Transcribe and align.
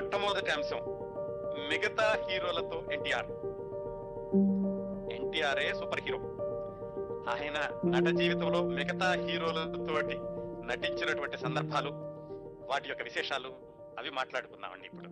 మొట్టమొదటి 0.00 0.50
అంశం 0.50 0.78
మిగతా 1.68 2.26
హీరోలతో 2.28 2.88
ఎన్టీఆర్. 2.92 3.26
ఎన్టీఆర్ఏ 5.12 5.72
super 5.72 6.00
hero. 6.00 6.18
ఆయన 7.30 7.58
నట 7.86 8.16
జీవితంలో 8.16 8.62
మిగతా 8.62 9.12
హీరోలతోటి 9.12 10.16
నటించినటువంటి 10.66 11.38
సందర్భాలు 11.38 11.90
వాటి 12.66 12.88
యొక్క 12.88 13.02
విశేషాలు 13.02 13.48
అవి 13.98 14.10
మాట్లాడుకుందామండి 14.10 14.86
ఇప్పుడు. 14.86 15.08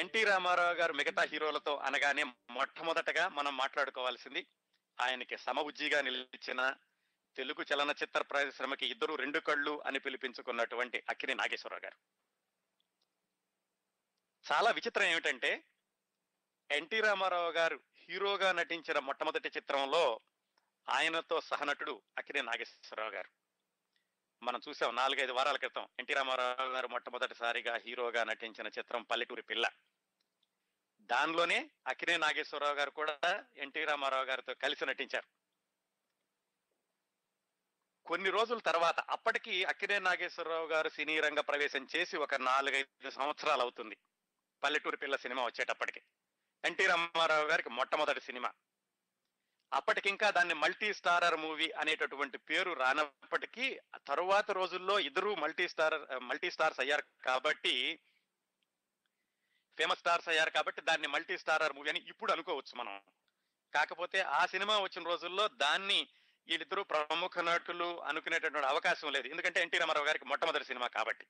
ఎన్టీ 0.00 0.24
రామారావు 0.24 0.74
గారు 0.74 0.92
మిగతా 0.92 1.22
హీరోలతో 1.22 1.74
అనగానే 1.74 2.24
మొట్టమొదటగా 2.50 3.28
మనం 3.28 3.56
మాట్లాడుకోవాల్సింది 3.56 4.46
ఆయనకి 5.00 5.36
సమబుజ్జిగా 5.36 6.00
నిలిచిన 6.00 6.74
తెలుగు 7.36 7.74
చలనచిత్ర 7.74 8.22
పరిశ్రమకి 8.22 8.86
ఇద్దరు 8.86 9.14
రెండు 9.14 9.38
కళ్ళు 9.38 9.82
అని 9.86 9.98
పిలిపించుకున్నటువంటి 9.98 11.02
అక్కిరి 11.10 11.34
నాగేశ్వరరావు 11.34 11.86
గారు. 11.86 12.21
చాలా 14.50 14.70
విచిత్రం 14.70 15.04
ఏమిటంటే 15.04 15.64
ఎన్టీ 16.70 17.00
రామారావు 17.00 17.50
గారు 17.50 17.80
హీరోగా 17.94 18.52
నటించిన 18.52 18.98
మొట్టమొదటి 18.98 19.48
చిత్రంలో 19.48 20.20
ఆయనతో 20.88 21.40
సహనటుడు 21.40 22.02
అక్కినే 22.18 22.42
నాగేశ్వరరావు 22.42 23.10
గారు. 23.10 23.30
మనం 24.42 24.60
చూసాం 24.68 24.96
నాలుగైదు 24.96 25.32
వారాల 25.32 25.56
క్రితం 25.56 25.88
ఎన్టీ 25.98 26.14
రామారావు 26.14 26.68
గారు 26.68 26.88
మొట్టమొదటిసారిగా 26.88 27.76
హీరోగా 27.76 28.24
నటించిన 28.24 28.66
చిత్రం 28.66 29.02
పల్లెటూరి 29.02 29.42
పిల్ల. 29.42 29.68
దానిలోనే 31.00 31.70
అక్కినే 31.86 32.16
నాగేశ్వరరావు 32.16 32.74
గారు 32.74 32.90
కూడా 32.90 33.44
ఎన్టీ 33.56 33.84
రామారావు 33.84 34.24
గారితో 34.24 34.54
కలిసి 34.54 34.86
నటించారు. 34.86 35.28
కొన్ని 38.06 38.30
రోజుల 38.30 38.58
తర్వాత 38.58 39.00
అప్పటికి 39.00 39.64
అక్కినే 39.64 39.98
నాగేశ్వరరావు 39.98 40.66
గారు 40.66 40.88
సినీ 40.88 41.20
రంగ 41.20 41.40
ప్రవేశం 41.40 41.86
చేసి 41.96 42.16
ఒక 42.16 42.34
నాలుగైదు 42.34 43.10
సంవత్సరాలు 43.10 43.60
అవుతుంది. 43.60 43.96
పల్లెటూరు 44.64 44.96
పిల్ల 44.96 45.16
సినిమా 45.16 45.44
వచ్చేటప్పటికి. 45.44 46.02
ఎన్టీ 46.64 46.86
రామారావు 46.86 47.46
గారికి 47.46 47.70
మొట్టమొదటి 47.70 48.20
సినిమా. 48.20 48.52
అప్పటికింకా 49.72 50.30
దాన్ని 50.30 50.54
మల్టీ 50.54 50.94
స్టారర్ 50.94 51.36
మూవీ 51.36 51.70
అనేటటువంటి 51.70 52.38
పేరు 52.38 52.72
రానప్పటికీ 52.72 53.80
తరువాత 54.08 54.50
రోజుల్లో 54.50 54.98
ఇద్దరు 54.98 55.34
మల్టీ 55.34 55.68
స్టార్ 55.68 56.22
మల్టీ 56.22 56.50
స్టార్స్ 56.50 56.80
అయ్యారు 56.80 57.02
కాబట్టి 57.24 58.00
ఫేమస్ 59.78 59.98
స్టార్స్ 59.98 60.28
అయ్యారు 60.28 60.50
కాబట్టి 60.50 60.80
దాన్ని 60.80 61.08
మల్టీ 61.08 61.38
స్టారర్ 61.38 61.72
మూవీ 61.72 61.90
అని 61.90 62.04
ఇప్పుడు 62.08 62.32
అనుకోవచ్చు 62.32 62.78
మనం. 62.78 63.00
కాకపోతే 63.74 64.20
ఆ 64.20 64.46
సినిమా 64.46 64.78
వచ్చిన 64.78 65.04
రోజుల్లో 65.04 65.48
దాన్ని 65.48 66.08
వీళ్ళిద్దరూ 66.46 66.82
ప్రముఖ 66.82 67.38
నటులు 67.38 68.02
అనుకునేటటువంటి 68.02 68.66
అవకాశం 68.66 69.12
లేదు. 69.12 69.28
ఎందుకంటే 69.28 69.60
ఎన్టీ 69.60 69.78
రామారావు 69.78 70.06
గారికి 70.06 70.24
మొట్టమొదటి 70.24 70.64
సినిమా 70.64 70.86
కాబట్టి. 70.86 71.26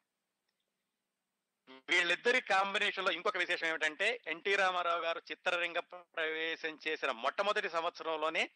వీళ్ళిద్దరి 1.68 2.40
కాంబినేషన్లో 2.40 3.12
ఇంకొక 3.12 3.36
విశేషం 3.36 3.66
ఏమిటంటే 3.66 4.20
ఎన్టీ 4.26 4.56
రామారావు 4.56 5.00
గారు 5.00 5.22
చిత్రరంగ 5.30 5.78
ప్రవేశం 5.78 6.78
చేసిన 6.88 7.10
మొట్టమొదటి 7.10 7.70
సంవత్సరంలోనే 7.70 8.50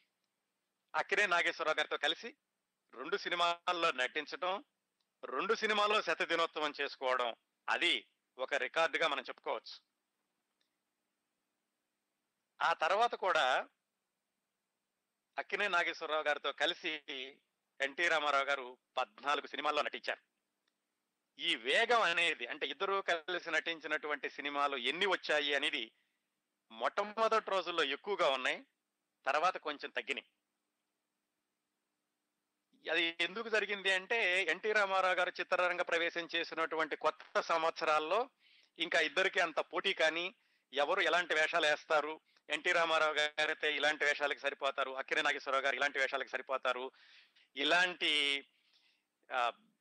అక్కినే 0.95 1.27
నాగేశ్వరరావు 1.27 1.77
గారితో 1.79 1.97
కలిసి 1.97 2.37
రెండు 2.95 3.17
సినిమాల్లో 3.17 3.93
నటించడం 3.93 4.65
రెండు 5.25 5.55
సినిమాల్లో 5.55 6.03
శత 6.03 6.23
దినోత్సవం 6.23 6.73
చేసుకోవడం 6.81 7.35
అది 7.69 8.07
ఒక 8.39 8.55
రికార్డుగా 8.55 9.09
మనం 9.09 9.23
చెప్పుకోవచ్చు. 9.23 9.81
ఆ 12.61 12.73
తర్వాత 12.73 13.15
కూడా 13.15 13.69
అక్కినే 15.39 15.69
నాగేశ్వరరావు 15.69 16.23
గారితో 16.23 16.53
కలిసి 16.53 16.93
ఎన్టీ 17.81 18.09
రామారావు 18.09 18.45
గారు 18.45 18.79
పద్నాలుగు 18.97 19.47
సినిమాల్లో 19.47 19.83
నటించారు. 19.83 20.36
ఈ 21.39 21.57
వేగం 21.57 22.03
అనేది 22.03 22.47
అంటే 22.47 22.67
ఇద్దరు 22.67 23.05
కలిసి 23.09 23.51
నటించినటువంటి 23.51 24.31
సినిమాలు 24.31 24.77
ఎన్ని 24.77 25.07
వచ్చాయి 25.07 25.55
అనేది 25.55 25.93
మొట్టమొదటి 26.71 27.51
రోజుల్లో 27.51 27.85
ఎక్కువగా 27.85 28.29
ఉన్నాయి. 28.29 28.67
తర్వాత 29.27 29.57
కొంచెం 29.57 29.91
తగ్గినాయి. 29.91 30.27
అది 32.91 33.17
ఎందుకు 33.21 33.49
జరిగింది 33.49 33.93
అంటే 33.93 34.45
ఎన్టీ 34.45 34.73
రామారావు 34.73 35.15
గారు 35.15 35.33
చిత్రరంగ 35.41 35.83
ప్రవేశం 35.83 36.29
చేసినటువంటి 36.37 36.97
కొత్త 36.97 37.41
సంవత్సరాల్లో 37.41 38.31
ఇంకా 38.79 39.01
ఇద్దరికి 39.01 39.41
అంత 39.41 39.59
పోటీ 39.59 39.93
కానీ 39.95 40.35
ఎవరు 40.73 41.01
ఎలాంటి 41.01 41.35
వేషాలు 41.35 41.67
వేస్తారు? 41.67 42.21
ఎన్టీ 42.51 42.73
రామారావు 42.73 43.15
గారైతే 43.15 43.77
ఇలాంటి 43.77 44.05
వేషాలకు 44.05 44.39
సరిపోతారు? 44.39 44.91
అక్కిరే 44.91 45.23
నాగేశ్వరరావు 45.23 45.65
గారు 45.65 45.77
ఇలాంటి 45.77 45.99
వేషాలకు 45.99 46.29
సరిపోతారు? 46.29 46.93
ఇలాంటి 47.57 48.45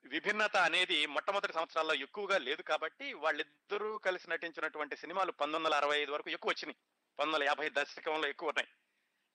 విభిన్నత 0.05 0.57
అనేది 0.57 1.05
మొట్టమొదటి 1.05 1.53
సంవత్సరాల్లో 1.53 1.93
ఎక్కువగా 1.93 2.37
లేదు 2.37 2.61
కాబట్టి 2.61 3.13
వాళ్ళిద్దరూ 3.13 3.97
కలిసి 3.97 4.29
నటించినటువంటి 4.29 4.97
సినిమాలు 4.97 5.31
పంతొమ్మిది 5.31 5.63
వందల 5.63 5.77
అరవై 5.77 5.99
ఐదు 5.99 6.11
వరకు 6.11 6.29
ఎక్కువ 6.29 6.49
వచ్చినాయి. 6.49 6.75
పంతొమ్మిది 7.19 7.49
వందల 7.49 7.49
యాభై 7.49 7.83
దశకంలో 7.83 8.27
ఎక్కువ 8.27 8.49
ఉన్నాయి. 8.49 8.67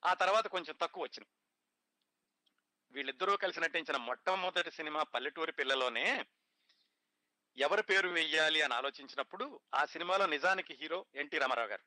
ఆ 0.05 0.13
తర్వాత 0.13 0.47
కొంచెం 0.47 0.75
తక్కువ 0.81 1.03
వచ్చినాయి. 1.03 1.29
వీళ్ళిద్దరూ 2.91 3.37
కలిసి 3.37 3.59
నటించిన 3.59 3.97
మొట్టమొదటి 3.97 4.71
సినిమా 4.71 5.03
పల్లెటూరి 5.03 5.51
పిల్లలోనే 5.51 6.25
ఎవరి 7.57 7.83
పేరు 7.83 8.09
వెయ్యాలి 8.09 8.61
అని 8.61 8.73
ఆలోచించినప్పుడు 8.73 9.59
ఆ 9.75 9.85
సినిమాలో 9.85 10.25
నిజానికి 10.25 10.73
హీరో 10.73 11.05
ఎన్టీ 11.15 11.37
రామారావు 11.37 11.67
గారు. 11.67 11.83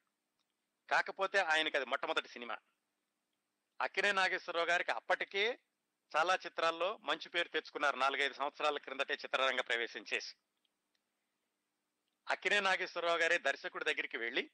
కాకపోతే 0.90 1.38
ఆయనకి 1.38 1.76
అది 1.76 1.86
మొట్టమొదటి 1.86 2.28
సినిమా. 2.28 2.56
అక్కినే 3.80 4.12
నాగేశ్వరరావు 4.12 4.66
గారికి 4.66 4.90
అప్పటికే 4.90 5.58
చాలా 6.16 6.34
చిత్రాల్లో 6.34 6.96
మంచి 7.02 7.28
పేరు 7.28 7.48
తెచ్చుకున్నారు. 7.48 7.96
నాలుగైదు 7.96 8.34
సంవత్సరాల 8.34 8.78
క్రిందటే 8.78 9.14
చిత్రరంగ 9.14 9.60
ప్రవేశం 9.60 10.04
చేసి. 10.14 10.34
అక్కినే 12.30 12.60
నాగేశ్వరరావు 12.60 13.18
గారే 13.18 13.38
దర్శకుడి 13.38 13.84
దగ్గరికి 13.84 14.16
వెళ్ళి 14.16 14.50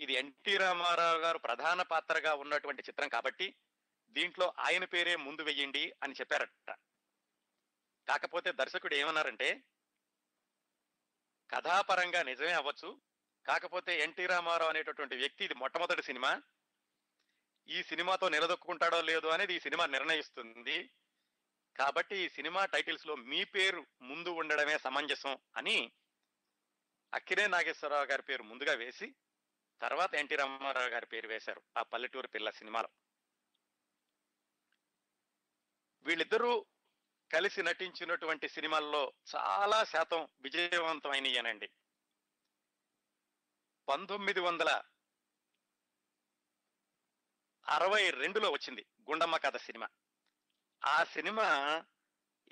ఇది 0.00 0.12
ఎన్టీ 0.12 0.56
రామారావు 0.56 1.18
గారు 1.18 1.38
ప్రధాన 1.38 1.82
పాత్రగా 1.82 2.34
ఉన్నటువంటి 2.34 2.82
చిత్రం 2.88 3.08
కాబట్టి 3.08 3.56
దీంట్లో 4.10 4.52
ఆయన 4.58 4.84
పేరే 4.84 5.16
ముందు 5.16 5.42
వెయ్యండి 5.42 5.94
అని 6.02 6.12
చెప్పారట. 6.12 6.70
కాకపోతే 8.08 8.52
దర్శకుడు 8.52 8.94
ఏమన్నారంటే 8.94 9.64
కథాపరంగా 11.50 12.22
నిజమే 12.22 12.52
అవ్వచ్చు. 12.52 13.00
కాకపోతే 13.46 14.00
ఎన్టీ 14.00 14.26
రామారావు 14.26 14.70
అనేటటువంటి 14.70 15.16
వ్యక్తి 15.16 15.44
ఇది 15.44 15.54
మొట్టమొదటి 15.54 16.02
సినిమా. 16.02 16.42
ఈ 17.68 17.82
సినిమాతో 17.82 18.28
నిలదొక్కుంటాడో 18.28 19.02
లేదో 19.02 19.28
అనేది 19.28 19.54
ఈ 19.54 19.60
సినిమా 19.60 19.86
నిర్ణయిస్తుంది. 19.86 20.90
కాబట్టి 21.76 22.16
ఈ 22.16 22.28
సినిమా 22.28 22.64
టైటిల్స్లో 22.64 23.14
మీ 23.14 23.44
పేరు 23.44 23.86
ముందు 24.02 24.28
ఉండడమే 24.28 24.78
సమంజసం 24.78 25.38
అని 25.56 25.92
అక్కినే 27.14 27.46
నాగేశ్వరరావు 27.46 28.04
గారి 28.04 28.22
పేరు 28.22 28.42
ముందుగా 28.42 28.72
వేసి 28.72 29.14
తర్వాత 29.82 30.14
ఎన్టీ 30.14 30.36
రామారావు 30.36 30.88
గారి 30.88 31.06
పేరు 31.06 31.28
వేశారు 31.28 31.62
ఆ 31.78 31.82
పల్లెటూరు 31.82 32.26
పిల్ల 32.26 32.50
సినిమాలో. 32.50 32.88
వీళ్ళిద్దరూ 36.02 36.66
కలిసి 37.32 37.62
నటించినటువంటి 37.62 38.48
సినిమాల్లో 38.48 39.12
చాలా 39.36 39.84
శాతం 39.84 40.28
విజయవంతమైనయనండి. 40.40 41.70
పంతొమ్మిది 43.88 44.40
వందల 44.40 44.82
అరవై 47.68 48.10
రెండులో 48.10 48.50
వచ్చింది 48.50 48.86
గుండమ్మ 49.10 49.36
కథ 49.36 49.56
సినిమా. 49.56 49.88
ఆ 50.84 51.04
సినిమా 51.04 51.44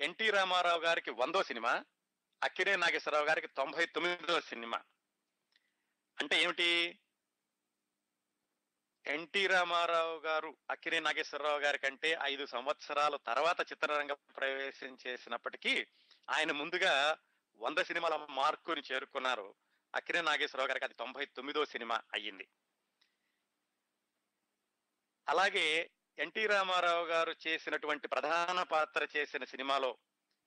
ఎన్టీ 0.01 0.29
రామారావు 0.29 0.81
గారికి 0.81 1.11
వందో 1.11 1.43
సినిమా 1.43 1.85
అక్కినే 2.43 2.75
నాగేశ్వరరావు 2.75 3.25
గారికి 3.25 3.47
తొంభై 3.47 3.85
తొమ్మిదో 3.85 4.41
సినిమా. 4.41 4.77
అంటే 6.19 6.43
ఏమిటి? 6.43 6.99
ఎన్టీ 9.07 9.47
రామారావు 9.47 10.19
గారు 10.19 10.57
అక్కినే 10.69 10.99
నాగేశ్వరరావు 10.99 11.59
గారి 11.59 11.77
కంటే 11.77 12.17
ఐదు 12.21 12.45
సంవత్సరాల 12.45 13.15
తర్వాత 13.15 13.71
చిత్రరంగ 13.71 14.11
ప్రవేశం 14.11 14.97
చేసినప్పటికీ 15.07 15.87
ఆయన 16.29 16.51
ముందుగా 16.51 17.17
వంద 17.55 17.77
సినిమాల 17.77 18.27
మార్కుని 18.29 18.81
చేరుకున్నారు 18.91 19.55
అక్కినే 19.95 20.21
నాగేశ్వరరావు 20.21 20.67
గారికి. 20.67 20.85
అది 20.85 20.93
తొంభై 20.93 21.25
తొమ్మిదో 21.25 21.65
సినిమా 21.65 22.01
అయ్యింది. 22.13 22.47
అలాగే 25.31 25.91
ఎన్టీ 26.19 26.47
రామారావు 26.47 27.05
గారు 27.05 27.35
చేసినటువంటి 27.47 28.07
ప్రధాన 28.07 28.63
పాత్ర 28.63 29.07
చేసిన 29.17 29.43
సినిమాలో 29.43 29.97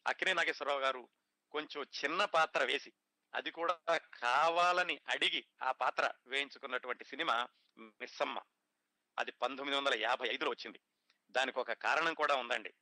అక్కినే 0.06 0.32
నాగేశ్వరరావు 0.32 0.81
గారు 0.81 1.08
కొంచెం 1.50 1.86
చిన్న 2.04 2.25
పాత్ర 2.25 2.64
వేసి 2.64 2.92
అది 3.34 3.50
కూడా 3.50 3.78
కావాలని 3.98 5.00
అడిగి 5.08 5.44
ఆ 5.62 5.72
పాత్ర 5.72 6.10
వేయించుకున్నటువంటి 6.26 7.04
సినిమా 7.04 7.48
మిస్సమ్మ. 7.78 8.40
అది 9.19 9.32
పంతొమ్మిది 9.32 9.81
వందల 9.81 9.94
యాభై 9.94 10.28
ఐదులో 10.28 10.50
వచ్చింది. 10.50 10.81
దానికి 11.31 11.58
ఒక 11.58 11.72
కారణం 11.72 12.14
కూడా 12.14 12.34
ఉందండి. 12.34 12.75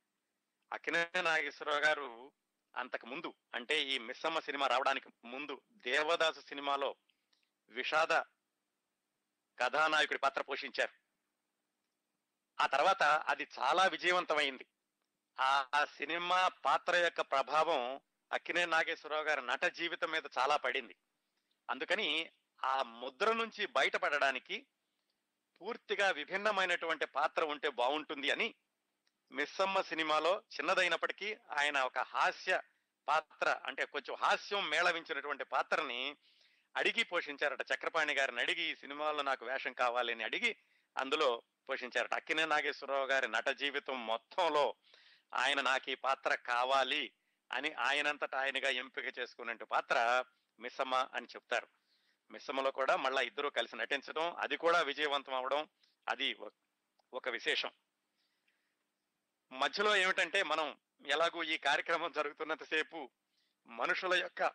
అక్కినే 0.73 1.21
నాగేశ్వరరావు 1.21 1.81
గారు 1.81 2.31
అంతకు 2.75 3.05
ముందు 3.05 3.33
అంటే 3.55 3.83
ఈ 3.83 3.97
మిస్సమ్మ 3.97 4.39
సినిమా 4.39 4.67
రావడానికి 4.67 5.09
ముందు 5.25 5.61
దేవదాసు 5.71 6.39
సినిమాలో 6.39 6.95
విషాద 7.69 8.13
కథానాయకుడి 9.59 10.19
పాత్ర 10.19 10.41
పోషించారు. 10.41 11.02
ఆ 12.59 12.65
తర్వాత 12.65 13.03
అది 13.03 13.47
చాలా 13.59 13.85
విజయవంతమైంది. 13.87 14.65
ఆ 15.39 15.85
సినిమా 15.97 16.47
పాత్ర 16.47 16.95
యొక్క 16.95 17.21
ప్రభావం 17.21 18.01
అక్కినే 18.31 18.65
నాగేశ్వరరావు 18.65 19.23
గారి 19.23 19.45
నట 19.45 19.65
జీవితం 19.65 20.11
మీద 20.11 20.23
చాలా 20.37 20.57
పడింది. 20.57 20.95
అందుకని 21.69 22.31
ఆ 22.63 22.83
ముద్ర 22.83 23.33
నుంచి 23.33 23.65
బయటపడడానికి 23.65 24.67
పూర్తిగా 25.61 26.09
విభిన్నమైనటువంటి 26.09 27.05
పాత్ర 27.05 27.43
ఉంటే 27.43 27.69
బాగుంటుంది 27.69 28.31
అని 28.31 28.55
మిస్సమ్మ 29.31 29.81
సినిమాలో 29.81 30.37
చిన్నదైనప్పటికీ 30.37 31.37
ఆయన 31.51 31.81
ఒక 31.81 31.97
హాస్య 31.97 32.61
పాత్ర 33.07 33.61
అంటే 33.65 33.85
కొంచెం 33.85 34.15
హాస్యం 34.15 34.69
మేళవించినటువంటి 34.69 35.43
పాత్రని 35.43 36.17
అడిగి 36.75 37.03
పోషించారట. 37.03 37.61
చక్రపాణి 37.61 38.13
గారిని 38.13 38.41
అడిగి 38.41 38.61
ఈ 38.61 38.75
సినిమాలో 38.75 39.21
నాకు 39.21 39.45
వేషం 39.45 39.73
కావాలి 39.73 40.13
అని 40.13 40.23
అడిగి 40.23 40.55
అందులో 40.97 41.41
పోషించారట. 41.69 42.13
అక్కినే 42.13 42.45
నాగేశ్వరరావు 42.45 43.05
గారి 43.05 43.27
నట 43.27 43.47
జీవితం 43.49 44.07
మొత్తంలో 44.07 44.75
ఆయన 45.33 45.61
నాకు 45.61 45.91
ఈ 45.91 45.95
పాత్ర 45.95 46.35
కావాలి 46.35 47.13
అని 47.51 47.73
ఆయనంతటా 47.73 48.39
ఆయనగా 48.39 48.69
ఎంపిక 48.69 49.19
చేసుకున్నట్టు 49.19 49.65
పాత్ర 49.65 50.23
మిస్సమ్మ 50.59 51.09
అని 51.13 51.25
చెప్తారు. 51.25 51.67
మిస్సమ్మలో 52.31 52.71
కూడా 52.71 52.95
మళ్ళా 52.95 53.21
ఇద్దరు 53.21 53.49
కలిసి 53.49 53.75
నటించడం 53.75 54.35
అది 54.35 54.57
కూడా 54.57 54.81
విజయవంతం 54.81 55.33
అవడం 55.33 55.67
అది 56.09 56.33
ఒక- 56.33 56.57
ఒక 57.13 57.29
విశేషం. 57.29 57.71
మధ్యలో 59.51 59.95
ఏమిటంటే 59.95 60.43
మనం 60.43 60.77
ఎలాగూ 61.05 61.43
ఈ 61.43 61.57
కార్యక్రమం 61.57 62.11
జరుగుతున్నంతసేపు 62.11 63.09
మనుషుల 63.65 64.13
యొక్క 64.13 64.47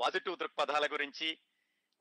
పాజిటివ్ 0.00 0.36
దృక్పథాల 0.36 0.86
గురించి 0.86 1.38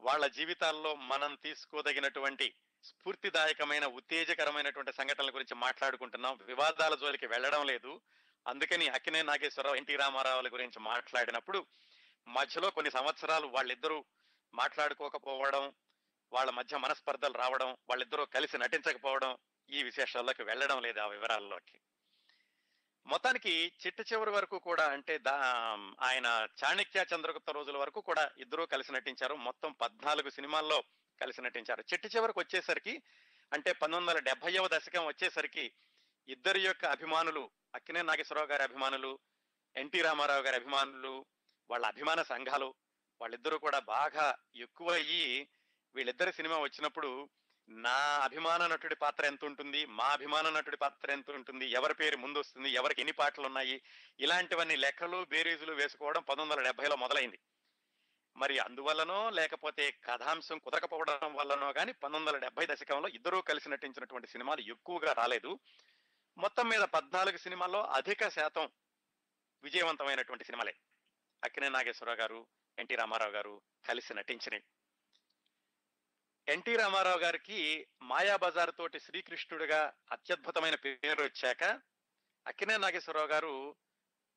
వాళ్ళ 0.01 0.27
జీవితాల్లో 0.27 0.95
మనం 0.95 1.37
తీసుకోదగినటువంటి 1.43 2.55
స్ఫూర్తిదాయకమైన 2.83 3.85
ఉత్తేజకరమైనటువంటి 3.85 4.93
సంఘటనల 4.93 5.29
గురించి 5.29 5.55
మాట్లాడుకుంటున్నాం. 5.55 6.39
వివాదాల 6.41 6.95
జోలికి 6.95 7.27
వెళ్ళడం 7.27 7.65
లేదు. 7.65 8.01
అందుకని 8.47 8.87
అక్కినే 8.87 9.21
నాగేశ్వరరావు 9.21 9.75
ఎన్టీ 9.75 9.95
రామారావుల 9.95 10.47
గురించి 10.47 10.79
మాట్లాడినప్పుడు 10.79 11.65
మధ్యలో 12.27 12.69
కొన్ని 12.69 12.91
సంవత్సరాలు 12.91 13.47
వాళ్ళిద్దరూ 13.47 14.05
మాట్లాడుకోకపోవడం 14.53 15.73
వాళ్ళ 16.33 16.51
మధ్య 16.51 16.77
మనస్పర్ధలు 16.77 17.33
రావడం 17.33 17.69
వాళ్ళిద్దరూ 17.71 18.25
కలిసి 18.25 18.57
నటించకపోవడం 18.57 19.37
ఈ 19.69 19.83
విశేషాల్లోకి 19.83 20.43
వెళ్ళడం 20.43 20.81
లేదు 20.81 20.99
ఆ 20.99 21.07
వివరాల్లోకి. 21.07 21.79
మొత్తానికి 23.05 23.71
చిట్ట 23.87 24.13
చివరి 24.13 24.29
వరకు 24.29 24.59
కూడా 24.59 24.87
అంటే 24.87 25.17
దా 25.17 25.35
ఆయన 26.01 26.47
చాణక్య 26.63 27.05
చంద్రగుప్త 27.15 27.51
రోజుల 27.51 27.77
వరకు 27.77 28.01
కూడా 28.01 28.31
ఇద్దరూ 28.37 28.65
కలిసి 28.65 28.91
నటించారు. 28.91 29.35
మొత్తం 29.35 29.71
పద్నాలుగు 29.71 30.29
సినిమాల్లో 30.29 30.83
కలిసి 31.21 31.41
నటించారు 31.41 31.83
చిట్టు 31.93 32.07
చివరికి 32.07 32.39
వచ్చేసరికి 32.39 32.93
అంటే 33.51 33.71
పంతొమ్మిది 33.73 33.99
వందల 33.99 34.19
డెబ్బైవ 34.19 34.67
దశకం 34.67 35.05
వచ్చేసరికి 35.05 35.65
ఇద్దరి 36.27 36.61
యొక్క 36.63 36.85
అభిమానులు 36.85 37.43
అక్కినే 37.75 38.01
నాగేశ్వరరావు 38.01 38.49
గారి 38.51 38.63
అభిమానులు 38.63 39.19
ఎన్టీ 39.75 40.01
రామారావు 40.01 40.41
గారి 40.41 40.55
అభిమానులు 40.55 41.25
వాళ్ళ 41.69 41.85
అభిమాన 41.85 42.21
సంఘాలు 42.23 42.69
వాళ్ళిద్దరూ 43.21 43.57
కూడా 43.59 43.79
బాగా 43.79 44.25
ఎక్కువ 44.55 44.91
అయ్యి 44.91 45.49
వీళ్ళిద్దరి 45.95 46.31
సినిమా 46.31 46.57
వచ్చినప్పుడు 46.59 47.29
నా 47.69 47.99
అభిమాన 48.23 48.67
నటుడి 48.67 48.95
పాత్ర 48.95 49.25
ఎంత 49.25 49.45
ఉంటుంది 49.45 49.85
మా 49.85 50.05
అభిమాన 50.07 50.49
నటుడి 50.49 50.77
పాత్ర 50.77 51.11
ఎంత 51.11 51.31
ఉంటుంది 51.31 51.65
ఎవరి 51.71 51.93
పేరు 51.93 52.17
ముందు 52.17 52.39
వస్తుంది 52.39 52.69
ఎవరికి 52.69 53.01
ఎన్ని 53.01 53.13
పాటలు 53.13 53.45
ఉన్నాయి 53.45 53.81
ఇలాంటివన్నీ 54.19 54.75
లెక్కలు 54.75 55.17
బేరీజులు 55.23 55.73
వేసుకోవడం 55.73 56.21
పంతొమ్మిది 56.21 56.53
వందల 56.53 56.67
డెబ్బైలో 56.67 56.95
మొదలైంది. 56.95 57.39
మరి 58.37 58.59
అందువల్లనో 58.59 59.29
లేకపోతే 59.29 59.91
కథాంశం 59.91 60.59
కుదరకపోవడం 60.59 61.35
వల్లనో 61.35 61.73
కానీ 61.73 61.91
పంతొమ్మిది 61.91 62.25
వందల 62.25 62.37
డెబ్బై 62.37 62.65
దశకంలో 62.65 63.07
ఇద్దరూ 63.07 63.41
కలిసి 63.41 63.69
నటించినటువంటి 63.69 64.27
సినిమాలు 64.27 64.61
ఎక్కువగా 64.61 65.13
రాలేదు. 65.13 65.59
మొత్తం 66.37 66.69
మీద 66.69 66.81
పద్నాలుగు 66.81 67.37
సినిమాల్లో 67.37 67.83
అధిక 67.83 68.27
శాతం 68.27 68.69
విజయవంతమైనటువంటి 69.63 70.45
సినిమాలే. 70.45 70.75
అక్కినే 71.43 71.69
నాగేశ్వరరావు 71.69 72.19
గారు 72.19 72.47
ఎన్టీ 72.77 72.95
రామారావు 72.95 73.31
గారు 73.31 73.61
కలిసి 73.87 74.13
నటించినవి 74.13 74.63
ఎన్టీ 76.47 76.75
రామారావు 76.75 77.19
గారికి 77.19 77.87
మాయాబజార్ 78.01 78.71
తోటి 78.77 78.99
శ్రీకృష్ణుడిగా 78.99 79.93
అత్యద్భుతమైన 80.11 80.75
పేరు 80.75 81.23
వచ్చాక 81.23 81.63
అక్కినే 82.47 82.77
నాగేశ్వరరావు 82.77 83.27
గారు 83.27 83.75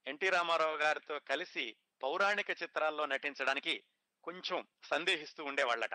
ఎన్టీ 0.06 0.29
రామారావు 0.29 0.76
గారితో 0.76 1.19
కలిసి 1.19 1.76
పౌరాణిక 2.02 2.50
చిత్రాల్లో 2.50 3.06
నటించడానికి 3.06 3.85
కొంచెం 4.25 4.67
సందేహిస్తూ 4.85 5.44
ఉండేవాళ్ళట. 5.44 5.94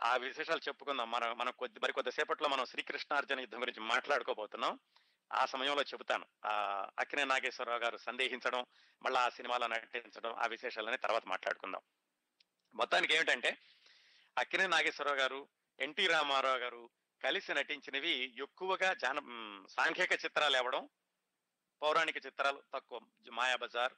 ఆ 0.00 0.16
విశేషాలు 0.16 0.60
చెప్పుకుందాం. 0.68 1.10
మనం 1.10 1.38
మనం 1.38 1.52
కొద్ది 1.58 1.80
మరి 1.80 1.92
కొద్దిసేపట్లో 1.92 2.48
మనం 2.48 2.64
శ్రీకృష్ణార్జున 2.64 3.40
యుద్ధం 3.40 3.60
గురించి 3.60 3.80
మాట్లాడుకోబోతున్నాం. 3.80 4.78
ఆ 5.32 5.46
సమయంలో 5.46 5.82
చెబుతాను. 5.82 6.26
ఆ 6.46 6.86
అక్కినే 6.98 7.24
నాగేశ్వరరావు 7.24 7.78
గారు 7.78 7.96
సందేహించడం 7.96 8.66
మళ్ళీ 9.02 9.20
ఆ 9.20 9.28
సినిమాలో 9.28 9.66
నటించడం 9.66 10.32
ఆ 10.32 10.46
విశేషాలని 10.46 10.96
తర్వాత 10.96 11.26
మాట్లాడుకుందాం. 11.26 11.80
మొత్తానికి 12.74 13.14
ఏమిటంటే 13.14 13.58
అక్కినే 14.38 14.66
నాగేశ్వరరావు 14.66 15.18
గారు 15.18 15.48
ఎన్టీ 15.80 16.06
రామారావు 16.06 16.58
గారు 16.58 16.90
కలిసి 17.24 17.54
నటించినవి 17.54 18.42
ఎక్కువగా 18.42 18.94
జాన 18.94 19.18
సాంఘిక 19.70 20.12
చిత్రాలు 20.12 20.56
ఇవ్వడం 20.56 20.88
పౌరాణిక 21.82 22.26
చిత్రాలు 22.26 22.62
తక్కువ 22.74 23.00
మాయాబజార్ 23.32 23.92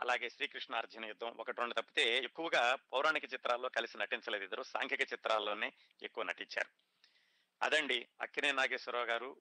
అలాగే 0.00 0.30
శ్రీకృష్ణ 0.30 0.74
అర్జున 0.74 1.04
యుద్ధం 1.04 1.30
ఒకటి 1.30 1.60
రెండు 1.60 1.74
తప్పితే 1.74 2.18
ఎక్కువగా 2.18 2.74
పౌరాణిక 2.92 3.32
చిత్రాల్లో 3.32 3.68
కలిసి 3.68 3.98
నటించలేదు 3.98 4.42
ఇద్దరు. 4.42 4.62
సాంఘిక 4.62 5.00
చిత్రాల్లోనే 5.00 5.72
ఎక్కువ 6.02 6.24
నటించారు. 6.24 6.68
అదండి 7.62 8.08
అక్కినే 8.20 8.52
నాగేశ్వరరావు 8.52 9.04
గారు 9.04 9.40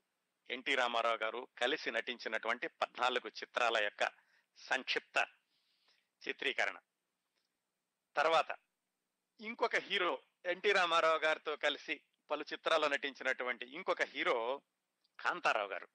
ఎన్టీ 0.50 0.76
రామారావు 0.76 1.16
గారు 1.16 1.48
కలిసి 1.62 1.92
నటించినటువంటి 1.92 2.68
పద్నాలుగు 2.68 3.28
చిత్రాల 3.28 3.84
యొక్క 3.84 4.12
సంక్షిప్త 4.58 5.28
చిత్రీకరణ. 6.28 6.78
తర్వాత 8.18 8.56
ఇంకొక 9.42 9.76
హీరో 9.76 10.22
ఎన్టీ 10.46 10.72
రామారావు 10.72 11.18
గారితో 11.18 11.56
కలిసి 11.56 12.02
పలు 12.32 12.46
చిత్రాల్లో 12.54 12.88
నటించినటువంటి 12.88 13.66
ఇంకొక 13.66 14.02
హీరో 14.02 14.62
కాంతారావు 15.20 15.68
గారు. 15.68 15.88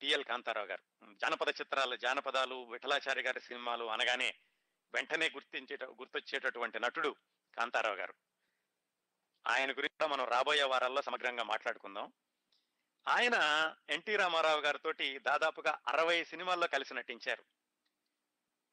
టిఎల్ 0.00 0.24
కాంతారావు 0.24 0.66
గారు. 0.66 1.14
జానపద 1.14 1.48
చిత్రాలు 1.48 1.96
జానపదాలు 1.96 2.64
విఠలాచారి 2.64 3.22
గారి 3.22 3.40
సినిమాలు 3.40 3.84
అనగానే 3.84 4.34
వెంటనే 4.94 5.30
గుర్తించేట 5.30 5.84
గుర్తొచ్చేటటువంటి 5.84 6.80
నటుడు 6.80 7.16
కాంతారావు 7.58 7.96
గారు. 7.96 8.14
ఆయన 9.46 9.70
గురించి 9.72 10.08
మనం 10.08 10.24
రాబోయే 10.24 10.62
వారాల్లో 10.62 11.02
సమగ్రంగా 11.02 11.42
మాట్లాడుకుందాం. 11.42 12.12
ఆయన 13.08 13.34
ఎన్టీ 13.90 14.16
రామారావు 14.16 14.60
గారితో 14.60 14.92
దాదాపుగా 15.18 15.78
అరవై 15.88 16.24
సినిమాల్లో 16.24 16.66
కలిసి 16.66 16.94
నటించారు. 16.94 17.44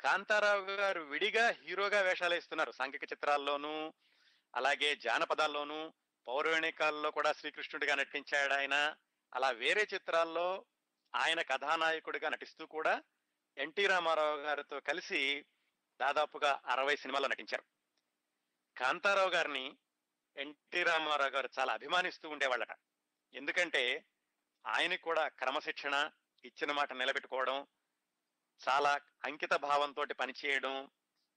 కాంతారావు 0.02 0.62
గారు 0.62 1.02
విడిగా 1.02 1.50
హీరోగా 1.50 2.02
వేషాలు 2.02 2.36
ఇస్తున్నారు 2.36 2.72
సాంఘిక 2.72 3.04
చిత్రాల్లోనూ 3.04 3.94
అలాగే 4.56 4.96
జానపదాల్లోనూ 4.96 5.94
పౌరాణికాల్లో 6.28 7.12
కూడా 7.12 7.34
శ్రీకృష్ణుడిగా 7.34 7.96
నటించాడు 7.96 8.54
ఆయన 8.54 8.96
అలా 9.34 9.50
వేరే 9.50 9.88
చిత్రాల్లో 9.94 10.66
ఆయన 11.16 11.42
కథానాయకుడిగా 11.42 12.30
నటిస్తూ 12.30 12.66
కూడా 12.66 13.04
ఎన్టీ 13.58 13.88
రామారావు 13.88 14.38
గారితో 14.38 14.80
కలిసి 14.80 15.46
దాదాపుగా 16.02 16.62
అరవై 16.66 16.96
సినిమాల్లో 16.96 17.30
నటించారు. 17.30 17.64
కాంతారావు 18.78 19.30
గారిని 19.30 19.78
ఎన్టీ 20.38 20.84
రామారావు 20.84 21.30
గారు 21.30 21.50
చాలా 21.60 21.74
అభిమానిస్తూ 21.74 22.30
ఉండేవాళ్ళట. 22.30 22.78
ఎందుకంటే 23.34 24.06
ఆయనకు 24.68 25.02
కూడా 25.02 25.28
క్రమశిక్షణ 25.28 26.10
ఇచ్చిన 26.46 26.72
మాట 26.72 26.94
నిలబెట్టుకోవడం 26.94 27.68
చాలా 28.70 29.00
అంకిత 29.26 29.54
భావంతో 29.54 30.06
పనిచేయడం 30.20 30.90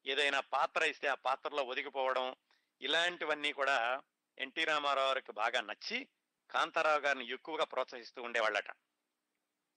ఏదైనా 0.07 0.41
పాత్ర 0.41 0.85
ఇస్తే 0.85 1.09
ఆ 1.09 1.15
పాత్రలో 1.15 1.63
ఒదిగిపోవడం 1.63 2.37
ఇలాంటివన్నీ 2.81 3.53
కూడా 3.53 4.03
ఎన్టీ 4.39 4.65
రామారావు 4.65 5.07
గారికి 5.07 5.33
బాగా 5.33 5.61
నచ్చి 5.61 6.09
కాంతారావు 6.51 6.99
గారిని 6.99 7.33
ఎక్కువగా 7.33 7.65
ప్రోత్సహిస్తూ 7.65 8.23
ఉండేవాళ్ళట. 8.23 8.71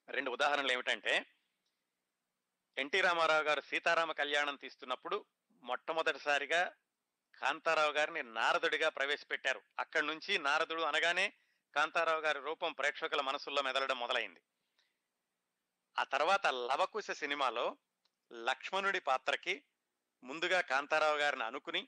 రెండు 0.10 0.32
ఉదాహరణలు 0.32 0.72
ఏమిటంటే 0.72 1.25
ఎన్టీ 2.78 3.01
రామారావు 3.01 3.44
గారు 3.44 3.62
సీతారామ 3.62 4.12
కళ్యాణం 4.12 4.56
తీస్తున్నప్పుడు 4.56 5.25
మొట్టమొదటిసారిగా 5.63 6.75
కాంతారావు 7.42 7.92
గారిని 7.92 8.24
నారదుడిగా 8.24 8.89
ప్రవేశపెట్టారు. 8.89 9.62
అక్కడి 9.80 10.06
నుంచి 10.06 10.38
నారదుడు 10.38 10.82
అనగానే 10.82 11.34
కాంతారావు 11.75 12.22
గారి 12.22 12.39
రూపం 12.39 12.72
ప్రేక్షకుల 12.72 13.22
మనసుల్లో 13.22 13.62
మెదలడం 13.62 14.00
మొదలైంది. 14.00 14.42
ఆ 16.00 16.04
తర్వాత 16.04 16.48
లవకుశ 16.48 17.12
సినిమాలో 17.12 17.78
లక్ష్మణుడి 18.34 19.00
పాత్రకి 19.00 19.63
ముందుగా 20.24 20.62
కాంతారావు 20.62 21.18
గారిని 21.18 21.44
అనుకుని 21.44 21.88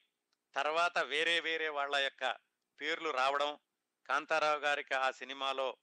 తర్వాత 0.55 0.97
వేరే 0.99 1.39
వేరే 1.39 1.69
వాళ్ళ 1.69 1.95
యొక్క 1.95 2.37
పేర్లు 2.81 3.09
రావడం 3.09 3.59
కాంతారావు 4.07 4.59
గారికి 4.59 4.93
ఆ 4.93 5.11
సినిమాలో 5.11 5.77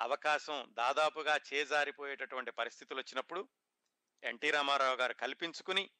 అవకాశం 0.00 0.66
దాదాపుగా 0.70 1.40
చేజారిపోయేటటువంటి 1.52 2.50
పరిస్థితులు 2.50 3.00
వచ్చినప్పుడు 3.00 3.48
ఎన్టీ 4.22 4.50
రామారావు 4.50 4.96
గారు 4.96 5.12
కల్పించుకుని 5.12 5.90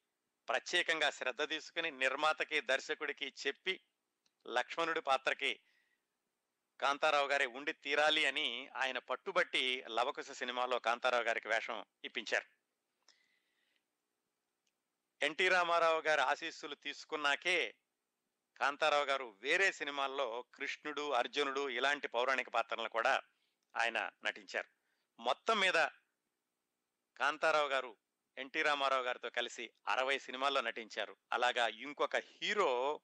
ప్రత్యేకంగా 0.47 1.09
శ్రద్ధ 1.09 1.49
తీసుకుని 1.49 1.91
నిర్మాతకి 1.91 2.61
దర్శకుడికి 2.61 3.33
చెప్పి 3.47 3.81
లక్ష్మణుడి 4.47 5.01
పాత్రకి 5.01 5.59
కాంతారావు 6.79 7.27
గారే 7.27 7.45
ఉండి 7.45 7.73
తీరాలి 7.73 8.25
అని 8.25 8.69
ఆయన 8.75 8.97
పట్టుబట్టి 8.97 9.85
లవకుశ 9.89 10.31
సినిమాలో 10.31 10.79
కాంతారావు 10.79 11.23
గారికి 11.23 11.47
వేషం 11.47 11.85
ఇప్పించారు. 12.03 12.45
ఎన్టీ 15.21 15.47
రామారావు 15.47 16.01
గారి 16.01 16.21
ఆశీస్సులు 16.21 16.75
తీసుకున్నాకే 16.75 17.75
కాంతారావు 18.59 19.05
గారు 19.05 19.37
వేరే 19.41 19.71
సినిమాల్లో 19.71 20.41
కృష్ణుడు 20.55 21.11
అర్జునుడు 21.11 21.69
ఇలాంటి 21.69 22.07
పౌరాణిక 22.07 22.49
పాత్రలను 22.49 22.89
కూడా 22.89 23.21
ఆయన 23.77 24.09
నటించారు. 24.25 24.67
మొత్తం 25.21 25.59
మీద 25.59 25.73
కాంతారావు 27.17 27.67
గారు 27.67 27.95
ఎన్టీ 28.37 28.61
రామారావు 28.61 29.03
గారితో 29.03 29.29
కలిసి 29.29 29.71
అరవై 29.87 30.19
సినిమాల్లో 30.19 30.61
నటించారు. 30.61 31.17
అలాగా 31.33 31.67
ఇంకొక 31.67 32.15
హీరో 32.15 32.99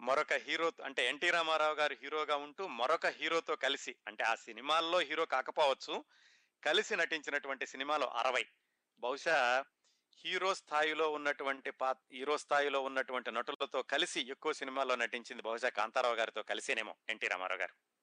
మరొక 0.00 0.32
హీరో 0.32 0.72
అంటే 0.84 1.08
ఎన్టీ 1.08 1.30
రామారావు 1.30 1.74
గారు 1.74 1.96
హీరోగా 2.02 2.36
ఉంటూ 2.36 2.66
మరొక 2.66 3.06
హీరోతో 3.06 3.56
కలిసి 3.56 3.96
అంటే 4.06 4.24
ఆ 4.24 4.34
సినిమాల్లో 4.34 4.98
హీరో 4.98 5.24
కాకపోవచ్చు 5.24 6.04
కలిసి 6.64 6.96
నటించినటువంటి 6.96 7.66
సినిమాలు 7.66 8.04
అరవై. 8.04 8.46
బహుశా 8.98 9.64
హీరో 10.24 10.54
స్థాయిలో 10.54 11.10
ఉన్నటువంటి 11.12 11.70
పా 11.70 11.94
హీరో 12.12 12.38
స్థాయిలో 12.38 12.82
ఉన్నటువంటి 12.82 13.30
నటులతో 13.30 13.82
కలిసి 13.82 14.20
ఎక్కువ 14.20 14.52
సినిమాల్లో 14.52 14.96
నటించింది 14.96 15.42
బహుశా 15.42 15.68
కాంతారావు 15.68 16.14
గారితో 16.14 16.42
కలిసేనేమో 16.42 16.94
ఎన్టీ 17.08 17.28
రామారావు 17.28 17.60
గారు. 17.60 17.93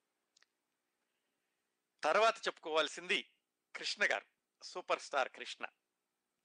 తర్వాత 2.03 2.37
చెప్పుకోవాల్సింది 2.37 3.31
కృష్ణ 3.75 4.03
గారు 4.03 4.25
సూపర్ 4.63 4.99
స్టార్ 4.99 5.29
కృష్ణ. 5.29 5.65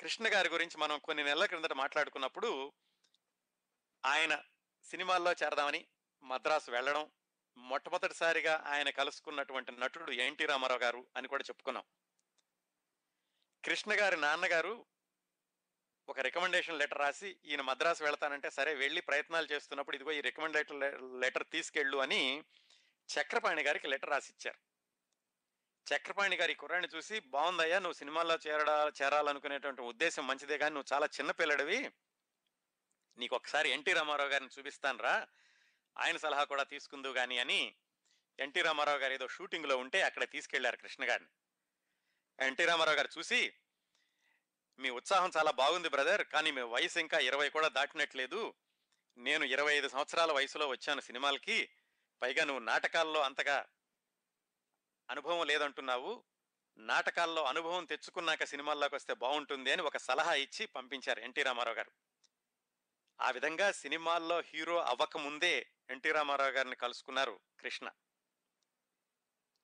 కృష్ణ 0.00 0.34
గారి 0.34 0.48
గురించి 0.48 0.78
మనం 0.78 0.98
కొన్ని 0.98 1.24
నెలల 1.24 1.46
క్రిందట 1.46 1.72
మాట్లాడుకున్నప్పుడు 1.72 2.72
ఆయన 4.04 4.42
సినిమాల్లో 4.82 5.32
చేరదామని 5.32 5.86
మద్రాసు 6.22 6.70
వెళ్ళడం 6.70 7.10
మొట్టమొదటిసారిగా 7.56 8.62
ఆయన 8.66 8.90
కలుసుకున్నటువంటి 8.90 9.72
నటుడు 9.72 10.12
ఎన్టీ 10.12 10.46
రామారావు 10.46 10.80
గారు 10.80 11.06
అని 11.16 11.28
కూడా 11.28 11.42
చెప్పుకున్నాం. 11.42 11.84
కృష్ణ 13.64 14.00
గారి 14.00 14.16
నాన్నగారు 14.16 14.86
ఒక 16.08 16.20
రికమెండేషన్ 16.20 16.78
లెటర్ 16.78 16.98
రాసి 16.98 17.36
ఈయన 17.44 17.60
మద్రాసు 17.60 18.04
వెళతానంటే 18.04 18.50
సరే 18.50 18.74
వెళ్ళి 18.74 19.00
ప్రయత్నాలు 19.00 19.52
చేస్తున్నప్పుడు 19.52 19.96
ఇదిగో 19.96 20.12
ఈ 20.12 20.20
రికమెండేషన్ 20.20 20.80
లెటర్ 21.20 21.46
తీసుకెళ్ళు 21.52 21.96
అని 21.96 22.44
చక్రపాణి 23.08 23.62
గారికి 23.62 23.88
లెటర్ 23.88 24.10
రాసిచ్చారు. 24.10 24.75
చక్రపాణి 25.86 26.36
గారి 26.36 26.54
కుర్రాన్ని 26.54 26.88
చూసి 26.96 27.20
బాగుందయ్యా 27.20 27.78
నువ్వు 27.78 27.92
సినిమాల్లో 27.92 28.38
చేరడా 28.46 28.92
చేరాలనుకునేటువంటి 29.02 29.82
ఉద్దేశం 29.82 30.26
మంచిదే 30.26 30.58
కానీ 30.58 30.74
నువ్వు 30.74 30.94
చాలా 30.94 31.06
చిన్న 31.06 31.30
పిల్లడివి. 31.30 31.90
నీకు 33.18 33.36
ఒకసారి 33.36 33.68
ఎన్టీ 33.70 33.92
రామారావు 33.92 34.28
గారిని 34.28 34.50
చూపిస్తాను 34.58 34.98
రా 34.98 35.26
ఆయన 35.98 36.16
సలహా 36.16 36.44
కూడా 36.44 36.62
తీసుకుందు 36.62 37.08
కానీ 37.08 37.38
అని 37.38 37.76
ఎన్టీ 38.38 38.62
రామారావు 38.62 38.98
గారు 38.98 39.12
ఏదో 39.12 39.28
షూటింగ్లో 39.28 39.76
ఉంటే 39.78 40.02
అక్కడ 40.02 40.24
తీసుకెళ్ళారు 40.24 40.76
కృష్ణ 40.76 41.10
గారిని. 41.10 41.30
ఎన్టీ 42.46 42.64
రామారావు 42.64 42.96
గారు 42.96 43.08
చూసి 43.18 43.52
మీ 44.78 44.90
ఉత్సాహం 44.90 45.30
చాలా 45.36 45.50
బాగుంది 45.50 45.88
బ్రదర్ 45.88 46.24
కానీ 46.24 46.50
మీ 46.50 46.60
వయసు 46.60 46.98
ఇంకా 46.98 47.18
ఇరవై 47.18 47.48
కూడా 47.50 47.68
దాటినట్లేదు. 47.68 48.54
నేను 49.16 49.44
ఇరవై 49.44 49.72
ఐదు 49.72 49.88
సంవత్సరాల 49.88 50.32
వయసులో 50.32 50.68
వచ్చాను 50.68 51.00
సినిమాలకి. 51.00 51.70
పైగా 52.22 52.44
నువ్వు 52.44 52.62
నాటకాల్లో 52.64 53.20
అంతగా 53.20 53.66
అనుభవం 55.10 55.46
లేదంటున్నావు. 55.46 56.24
నాటకాల్లో 56.78 57.44
అనుభవం 57.44 57.84
తెచ్చుకున్నాక 57.84 58.44
సినిమాల్లోకి 58.44 58.94
వస్తే 58.94 59.14
బాగుంటుంది 59.14 59.72
అని 59.72 59.82
ఒక 59.82 59.96
సలహా 59.96 60.34
ఇచ్చి 60.34 60.66
పంపించారు 60.66 61.20
ఎన్టీ 61.20 61.42
రామారావు 61.42 61.76
గారు. 61.76 61.90
ఆ 63.20 63.30
విధంగా 63.30 63.72
సినిమాల్లో 63.72 64.40
హీరో 64.40 64.82
అవ్వక 64.82 65.16
ముందే 65.16 65.70
ఎన్టీ 65.90 66.12
రామారావు 66.12 66.50
గారిని 66.50 66.76
కలుసుకున్నారు 66.76 67.40
కృష్ణ. 67.60 67.90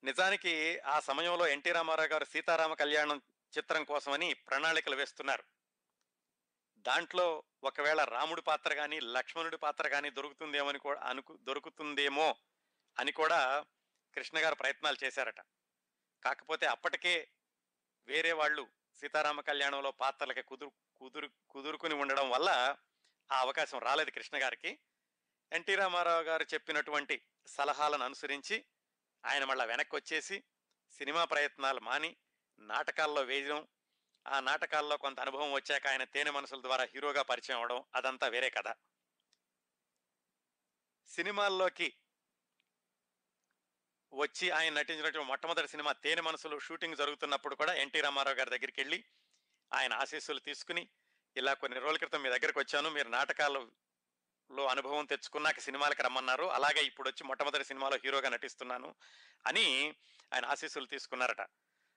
నిజానికి 0.05 0.79
ఆ 0.79 1.01
సమయంలో 1.01 1.47
ఎన్టీ 1.47 1.73
రామారావు 1.73 2.09
గారు 2.09 2.25
సీతారామ 2.25 2.75
కళ్యాణం 2.75 3.23
చిత్రం 3.59 3.85
కోసమని 3.85 4.35
ప్రణాళికలు 4.35 4.97
వేస్తున్నారు. 4.97 5.45
దాంట్లో 6.77 7.43
ఒకవేళ 7.65 8.05
రాముడి 8.05 8.43
పాత్ర 8.43 8.75
కానీ 8.75 9.01
లక్ష్మణుడి 9.01 9.57
పాత్ర 9.57 9.89
కానీ 9.89 10.11
దొరుకుతుందేమని 10.11 10.79
కూడా 10.79 11.01
అనుకు 11.01 11.37
దొరుకుతుందేమో 11.37 12.35
అని 12.99 13.13
కూడా 13.13 13.65
కృష్ణ 14.15 14.39
గారు 14.39 14.55
ప్రయత్నాలు 14.55 15.05
చేశారట. 15.05 15.41
కాకపోతే 16.25 16.67
అప్పటికే 16.67 17.29
వేరే 18.07 18.33
వాళ్ళు 18.33 18.69
సీతారామ 18.95 19.41
కళ్యాణంలో 19.41 19.91
పాత్రలకి 19.91 20.43
కుదురు 20.43 20.73
కుదురు 20.97 21.31
కుదురుకుని 21.51 21.95
ఉండడం 21.95 22.31
వల్ల 22.31 22.77
ఆ 23.33 23.39
అవకాశం 23.41 23.79
రాలేదు 23.79 24.11
కృష్ణ 24.11 24.43
గారికి. 24.43 24.79
ఎన్టీ 25.53 25.75
రామారావు 25.75 26.23
గారు 26.23 26.43
చెప్పినటువంటి 26.55 27.23
సలహాలను 27.47 28.05
అనుసరించి 28.05 28.65
ఆయన 29.27 29.45
మళ్ళీ 29.45 29.67
వెనక్కి 29.67 29.97
వచ్చేసి 29.97 30.45
సినిమా 30.91 31.25
ప్రయత్నాలు 31.25 31.81
మాని 31.81 32.17
నాటకాల్లో 32.59 33.23
వేయడం 33.23 33.69
ఆ 34.27 34.41
నాటకాల్లో 34.41 34.97
కొంత 34.97 35.21
అనుభవం 35.21 35.53
వచ్చాక 35.53 35.87
ఆయన 35.87 36.05
తేనె 36.05 36.31
మనసుల 36.31 36.63
ద్వారా 36.63 36.85
హీరోగా 36.85 37.23
పరిచయం 37.23 37.59
అవడం 37.59 37.85
అదంతా 37.95 38.27
వేరే 38.27 38.51
కథ. 38.51 38.75
సినిమాల్లోకి 41.09 41.95
వచ్చి 44.13 44.51
ఆయన 44.51 44.73
నటించినటువంటి 44.75 45.29
మొట్టమొదటి 45.29 45.69
సినిమా 45.69 45.93
తేనె 45.93 46.21
మనసులో 46.21 46.59
షూటింగ్ 46.59 46.97
జరుగుతున్నప్పుడు 46.97 47.55
కూడా 47.55 47.75
ఎన్టీ 47.75 48.01
రామారావు 48.01 48.37
గారి 48.37 48.51
దగ్గరికి 48.51 48.81
వెళ్ళి 48.81 49.05
ఆయన 49.73 49.93
ఆశీస్సులు 49.93 50.39
తీసుకుని 50.39 50.89
ఇలా 51.37 51.55
కొన్ని 51.55 51.79
రోజుల 51.79 51.97
క్రితం 51.97 52.23
మీ 52.23 52.29
దగ్గరకు 52.29 52.59
వచ్చాను 52.59 52.91
మీరు 52.91 53.09
నాటకాలలో 53.09 54.67
అనుభవం 54.67 55.05
తెచ్చుకున్నాక 55.05 55.61
సినిమాలకు 55.61 56.03
రమ్మన్నారు 56.03 56.45
అలాగే 56.45 56.81
ఇప్పుడు 56.81 57.09
వచ్చి 57.09 57.25
మొట్టమొదటి 57.25 57.65
సినిమాలో 57.65 57.97
హీరోగా 58.05 58.29
నటిస్తున్నాను 58.29 58.95
అని 59.47 59.95
ఆయన 60.35 60.47
ఆశీస్సులు 60.47 60.87
తీసుకున్నారట. 60.87 61.41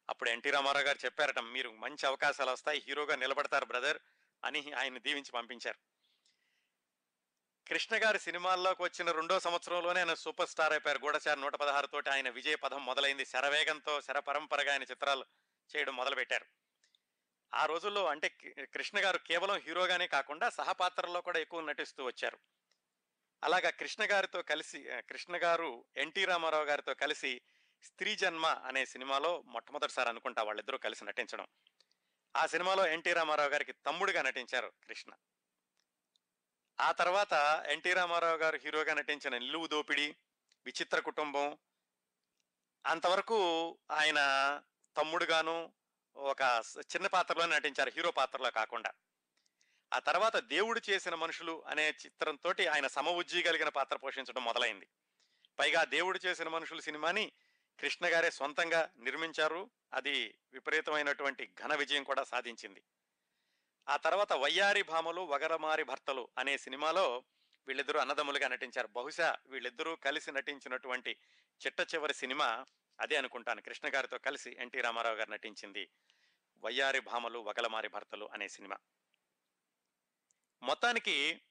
అప్పుడు 0.10 0.29
ఎన్టీ 0.29 0.51
రామారావు 0.51 0.86
గారు 0.86 0.98
చెప్పారట 1.05 1.39
మీరు 1.39 1.72
మంచి 1.72 2.07
అవకాశాలు 2.07 2.51
వస్తాయి 2.51 2.84
హీరోగా 2.88 3.15
నిలబడతారు 3.15 3.65
బ్రదర్ 3.65 4.00
అని 4.43 4.72
ఆయన 4.72 4.98
దీవించి 4.98 5.31
పంపించారు. 5.31 5.95
కృష్ణ 7.67 7.95
గారి 8.05 8.19
సినిమాల్లోకి 8.19 8.84
వచ్చిన 8.84 9.12
రెండో 9.12 9.39
సంవత్సరంలోనే 9.39 10.00
ఆయన 10.00 10.13
సూపర్ 10.13 10.50
స్టార్ 10.50 10.74
అయిపోయారు. 10.74 11.00
గూఢచారి 11.03 11.41
నూట 11.41 11.55
పదహారు 11.55 11.88
తోటి 11.88 12.10
ఆయన 12.10 12.29
విజయ 12.29 12.55
పదం 12.55 12.86
మొదలైంది. 12.86 13.25
శరవేగంతో 13.25 14.01
శరపరంపరగా 14.01 14.72
ఆయన 14.72 14.84
చిత్రాలు 14.84 15.25
చేయడం 15.75 15.95
మొదలుపెట్టారు. 15.95 16.45
ఆ 17.53 17.65
రోజుల్లో 17.65 18.05
అంటే 18.05 18.29
కృష్ణ 18.74 19.00
గారు 19.00 19.17
కేవలం 19.17 19.55
హీరోగానే 19.55 20.07
కాకుండా 20.07 20.50
సహపాత్రల్లో 20.50 21.22
కూడా 21.22 21.39
ఎక్కువ 21.39 21.62
నటిస్తూ 21.62 22.03
వచ్చారు. 22.03 22.39
అలాగా 23.43 23.69
కృష్ణ 23.69 24.03
గారితో 24.12 24.41
కలిసి 24.41 24.88
కృష్ణ 24.89 25.38
గారు 25.38 25.86
ఎన్టీ 25.98 26.25
రామారావు 26.25 26.65
గారితో 26.65 26.93
కలిసి 26.93 27.41
స్త్రీ 27.84 28.15
జన్మ 28.15 28.45
అనే 28.45 28.86
సినిమాలో 28.86 29.41
మొట్టమొదటిసారి 29.41 30.10
అనుకుంటా 30.10 30.43
వాళ్ళిద్దరూ 30.43 30.77
కలిసి 30.77 31.05
నటించడం. 31.05 31.48
ఆ 32.36 32.45
సినిమాలో 32.45 32.88
ఎన్టీ 32.88 33.13
రామారావు 33.13 33.50
గారికి 33.50 33.72
తమ్ముడుగా 33.72 34.22
నటించారు 34.22 34.74
కృష్ణ. 34.88 35.12
ఆ 36.79 36.91
తర్వాత 36.91 37.63
ఎన్టీ 37.70 37.94
రామారావు 37.94 38.38
గారు 38.38 38.58
హీరోగా 38.58 38.94
నటించిన 38.94 39.38
నిలువు 39.38 39.67
దోపిడి 39.67 40.15
విచిత్ర 40.65 41.00
కుటుంబం 41.00 41.58
అంతవరకు 42.86 43.77
ఆయన 43.91 44.20
తమ్ముడుగాను 44.98 45.74
ఒక 46.15 46.63
చిన్న 46.79 47.08
పాత్రలో 47.08 47.46
నటించారు 47.46 47.91
హీరో 47.96 48.12
పాత్రలో 48.12 48.51
కాకుండా. 48.51 48.91
ఆ 49.94 50.00
తర్వాత 50.00 50.36
దేవుడు 50.38 50.82
చేసిన 50.89 51.15
మనుషులు 51.15 51.63
అనే 51.67 51.89
చిత్రంతో 51.89 52.53
ఆయన 52.74 52.88
సమవుజ్జీ 52.88 53.44
కలిగిన 53.44 53.70
పాత్ర 53.70 53.98
పోషించడం 53.98 54.44
మొదలైంది. 54.44 54.88
పైగా 55.60 55.84
దేవుడు 55.84 56.20
చేసిన 56.25 56.48
మనుషులు 56.48 56.82
సినిమాని 56.82 57.32
కృష్ణ 57.79 58.05
గారే 58.05 58.32
సొంతంగా 58.32 58.89
నిర్మించారు. 58.98 59.70
అది 59.94 60.38
విపరీతమైనటువంటి 60.53 61.53
ఘన 61.63 61.75
విజయం 61.75 62.03
కూడా 62.03 62.24
సాధించింది. 62.24 62.84
ఆ 63.89 63.98
తర్వాత 63.98 64.34
వయ్యారి 64.34 64.84
భామలు 64.84 65.22
వగరమారి 65.22 65.84
భర్తలు 65.84 66.27
అనే 66.38 66.58
సినిమాలో 66.58 67.24
వీళ్ళిద్దరూ 67.68 68.00
అన్నదమ్ములుగా 68.00 68.48
నటించారు. 68.48 68.88
బహుశా 68.88 69.38
వీళ్ళిద్దరూ 69.48 69.96
కలిసి 69.96 70.32
నటించినటువంటి 70.32 71.18
చిట్ట 71.65 71.94
చివరి 71.94 72.13
సినిమా 72.13 72.65
అదే 73.00 73.15
అనుకుంటాను. 73.15 73.62
కృష్ణ 73.62 73.88
గారితో 73.88 74.18
కలిసి 74.18 74.56
ఎన్టీ 74.60 74.82
రామారావు 74.82 75.15
గారు 75.15 75.30
నటించింది 75.30 75.89
వయ్యారి 76.63 77.00
భామలు 77.00 77.39
వగలమారి 77.39 77.88
భర్తలు 77.88 78.30
అనే 78.34 78.48
సినిమా. 78.48 78.77
మొత్తానికి 80.63 81.42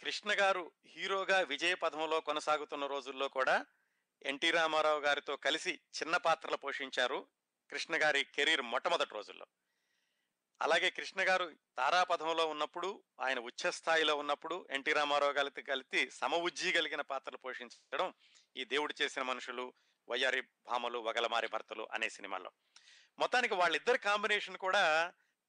కృష్ణ 0.00 0.32
గారు 0.32 0.72
హీరోగా 0.86 1.40
విజయ 1.40 1.74
పథంలో 1.74 2.20
కొనసాగుతున్న 2.20 2.86
రోజుల్లో 2.86 3.28
కూడా 3.28 3.66
ఎన్టీ 4.22 4.50
రామారావు 4.50 5.00
గారితో 5.00 5.36
కలిసి 5.36 5.70
చిన్న 5.70 6.16
పాత్రలు 6.16 6.56
పోషించారు 6.56 7.26
కృష్ణ 7.70 8.02
గారి 8.02 8.24
కెరీర్ 8.24 8.62
మొట్టమొదటి 8.62 9.14
రోజుల్లో. 9.14 9.46
అలాగే 10.60 10.88
కృష్ణ 10.90 11.20
గారు 11.22 11.46
తారాపథంలో 11.76 12.44
ఉన్నప్పుడు 12.46 12.88
ఆయన 13.20 13.38
ఉచ్చ 13.40 13.70
స్థాయిలో 13.78 14.14
ఉన్నప్పుడు 14.16 14.56
ఎన్టీ 14.70 14.92
రామారావు 14.92 15.32
గారితో 15.32 15.62
కలిసి 15.62 16.00
సమ 16.18 16.34
ఉజ్జీ 16.46 16.70
కలిగిన 16.72 17.02
పాత్రలు 17.10 17.38
పోషించడం 17.38 18.08
ఈ 18.56 18.64
దేవుడు 18.64 18.94
చేసిన 19.00 19.22
మనుషులు 19.22 19.64
వయ్యారి 20.08 20.40
భామలు 20.66 20.98
వగలమారి 20.98 21.48
భర్తలు 21.48 21.84
అనే 21.94 22.08
సినిమాలో 22.16 22.50
మొత్తానికి 23.18 23.54
వాళ్ళిద్దరి 23.54 23.98
కాంబినేషన్ 23.98 24.58
కూడా 24.58 24.84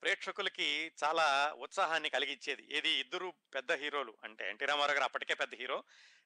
ప్రేక్షకులకి 0.03 0.67
చాలా 1.01 1.25
ఉత్సాహాన్ని 1.57 2.09
కలిగించేది 2.09 2.63
ఏది? 2.77 2.91
ఇద్దరు 2.99 3.27
పెద్ద 3.53 3.71
హీరోలు. 3.73 4.13
అంటే 4.23 4.43
ఎన్టీ 4.49 4.65
రామారావు 4.65 4.97
గారు 4.97 5.05
అప్పటికే 5.05 5.35
పెద్ద 5.35 5.53
హీరో 5.55 5.77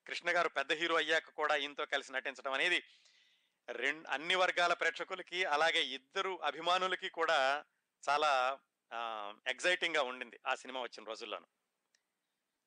కృష్ణ 0.07 0.29
గారు 0.31 0.49
పెద్ద 0.49 0.71
హీరో 0.73 0.95
అయ్యాక 0.95 1.29
కూడా 1.39 1.55
ఈయనతో 1.55 1.85
కలిసి 1.85 2.11
నటించడం 2.13 2.53
అనేది 2.53 2.79
రెండు 3.67 4.03
అన్ని 4.07 4.35
వర్గాల 4.35 4.73
ప్రేక్షకులకి 4.73 5.39
అలాగే 5.55 5.81
ఇద్దరు 5.97 6.33
అభిమానులకి 6.43 7.09
కూడా 7.09 7.39
చాలా 8.03 8.31
ఎగ్జైటింగ్గా 9.47 10.01
ఉండింది 10.01 10.39
ఆ 10.47 10.55
సినిమా 10.55 10.81
వచ్చిన 10.81 11.03
రోజుల్లోనూ. 11.03 11.45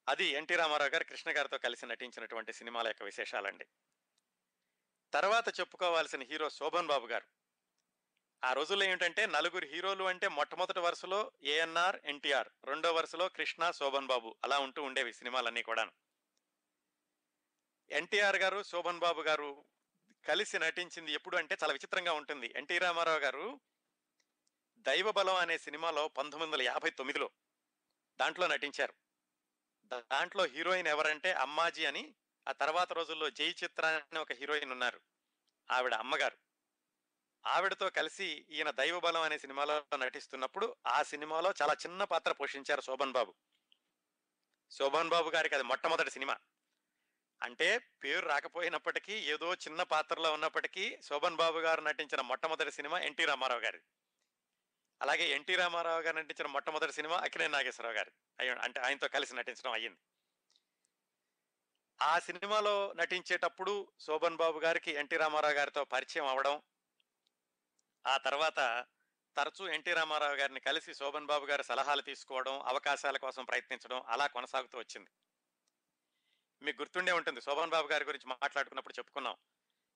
అది 0.08 0.24
ఎన్టీ 0.24 0.56
రామారావు 0.56 0.90
గారు 0.90 1.04
కృష్ణ 1.04 1.36
గారితో 1.36 1.58
కలిసి 1.58 1.86
నటించినటువంటి 1.86 2.52
సినిమాల 2.52 2.86
యొక్క 2.86 3.02
విశేషాలండి. 3.02 3.66
తర్వాత 5.14 5.60
చెప్పుకోవాల్సిన 5.60 6.22
హీరో 6.22 6.50
శోభన్ 6.50 6.86
బాబు 6.86 7.06
గారు. 7.06 7.26
ఆ 8.44 8.52
రోజుల్లో 8.52 8.86
ఏమిటంటే 8.86 9.26
నలుగురు 9.26 9.66
హీరోలు 9.66 10.04
అంటే 10.04 10.28
మొట్టమొదటి 10.28 10.80
వరుసలో 10.80 11.32
ఏఎన్ఆర్ 11.42 12.00
ఎన్టీఆర్ 12.04 12.48
రెండో 12.64 12.92
వరుసలో 12.92 13.28
కృష్ణ 13.28 13.70
శోభన్ 13.70 14.06
బాబు 14.06 14.36
అలా 14.44 14.58
ఉంటూ 14.58 14.82
ఉండేవి 14.82 15.12
సినిమాలన్నీ 15.12 15.62
కూడాను. 15.62 15.92
ఎన్టీఆర్ 17.90 18.36
గారు 18.36 18.62
శోభన్ 18.62 18.98
బాబు 18.98 19.20
గారు 19.20 19.64
కలిసి 20.28 20.58
నటించింది 20.58 21.12
ఎప్పుడు 21.12 21.36
అంటే 21.36 21.56
చాలా 21.62 21.72
విచిత్రంగా 21.72 22.12
ఉంటుంది. 22.12 22.52
ఎన్టీ 22.56 22.78
రామారావు 22.78 23.18
గారు 23.18 23.60
దైవబలం 24.82 25.34
అనే 25.34 25.58
సినిమాలో 25.58 26.08
పంతొమ్మిది 26.08 26.52
వందల 26.52 26.62
యాభై 26.62 26.90
తొమ్మిదిలో 26.90 27.30
దాంట్లో 28.20 28.46
నటించారు. 28.46 28.94
దాంట్లో 29.94 30.44
హీరోయిన్ 30.44 30.88
ఎవరంటే 30.88 31.32
అమ్మాజీ 31.32 31.84
అని 31.84 32.14
ఆ 32.48 32.52
తర్వాత 32.52 32.92
రోజుల్లో 32.92 33.30
జై 33.30 33.48
చిత్ర 33.48 33.86
అని 33.86 34.18
ఒక 34.18 34.32
హీరోయిన్ 34.32 34.72
ఉన్నారు 34.72 35.00
ఆవిడ 35.70 35.94
అమ్మగారు. 35.94 36.36
ఆవిడతో 37.46 37.90
కలిసి 37.90 38.46
ఈయన 38.50 38.70
దైవబలం 38.70 39.22
అనే 39.22 39.38
సినిమాలో 39.38 39.96
నటిస్తున్నప్పుడు 39.96 40.76
ఆ 40.86 41.02
సినిమాలో 41.02 41.54
చాలా 41.62 41.72
చిన్న 41.72 42.04
పాత్ర 42.04 42.32
పోషించారు 42.32 42.80
శోభన్ 42.80 43.12
బాబు. 43.12 43.34
శోభన్ 44.70 45.08
బాబు 45.08 45.30
గారికి 45.30 45.54
అది 45.54 45.64
మొట్టమొదటి 45.64 46.10
సినిమా. 46.10 46.38
అంటే 47.42 47.78
పేరు 47.78 48.26
రాకపోయినప్పటికీ 48.26 49.12
ఏదో 49.12 49.54
చిన్న 49.54 49.82
పాత్రలో 49.82 50.32
ఉన్నప్పటికీ 50.32 50.98
శోభన్ 51.02 51.36
బాబు 51.36 51.58
గారు 51.58 51.80
నటించిన 51.80 52.20
మొట్టమొదటి 52.20 52.72
సినిమా 52.72 52.98
ఎన్టీ 52.98 53.24
రామారావు 53.24 53.60
గారి 53.60 53.80
అలాగే 55.02 55.28
ఎన్టీ 55.28 55.56
రామారావు 55.56 56.00
గారు 56.00 56.16
నటించిన 56.16 56.46
మొట్టమొదటి 56.46 56.92
సినిమా 56.92 57.16
అక్కినే 57.16 57.48
నాగేశ్వరరావు 57.48 57.96
గారి. 57.96 58.10
అయ్యి 58.40 58.54
అంటే 58.54 58.80
ఆయనతో 58.80 59.08
కలిసి 59.08 59.34
నటించడం 59.34 59.72
అయ్యింది. 59.72 59.98
ఆ 62.02 62.18
సినిమాలో 62.18 62.92
నటించేటప్పుడు 62.92 63.92
శోభన్ 64.00 64.36
బాబు 64.36 64.58
గారికి 64.58 64.90
ఎన్టీ 64.90 65.16
రామారావు 65.16 65.54
గారితో 65.54 65.84
పరిచయం 65.84 66.26
అవడం 66.26 66.62
ఆ 68.06 68.16
తర్వాత 68.16 68.86
తరచూ 69.36 69.68
ఎన్టీ 69.68 69.92
రామారావు 69.92 70.34
గారిని 70.34 70.60
కలిసి 70.60 70.94
శోభన్ 70.94 71.26
బాబు 71.26 71.46
గారి 71.46 71.64
సలహాలు 71.64 72.02
తీసుకోవడం 72.02 72.60
అవకాశాల 72.60 73.16
కోసం 73.16 73.44
ప్రయత్నించడం 73.44 74.02
అలా 74.08 74.26
కొనసాగుతూ 74.26 74.78
వచ్చింది. 74.78 75.10
మీకు 76.62 76.82
గుర్తుండే 76.82 77.12
ఉంటుంది 77.12 77.40
శోభన్ 77.40 77.70
బాబు 77.70 77.86
గారి 77.86 78.04
గురించి 78.04 78.28
మాట్లాడుకున్నప్పుడు 78.28 78.94
చెప్పుకున్నాం. 78.98 79.36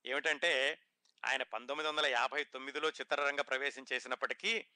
ఏమిటంటే 0.07 0.83
ఆయన 1.25 1.43
పంతొమ్మిది 1.43 1.89
వందల 1.89 2.07
యాభై 2.07 2.45
తొమ్మిదిలో 2.45 2.89
చిత్రరంగ 2.89 3.41
ప్రవేశం 3.41 3.85
చేసినప్పటికీ 3.93 4.67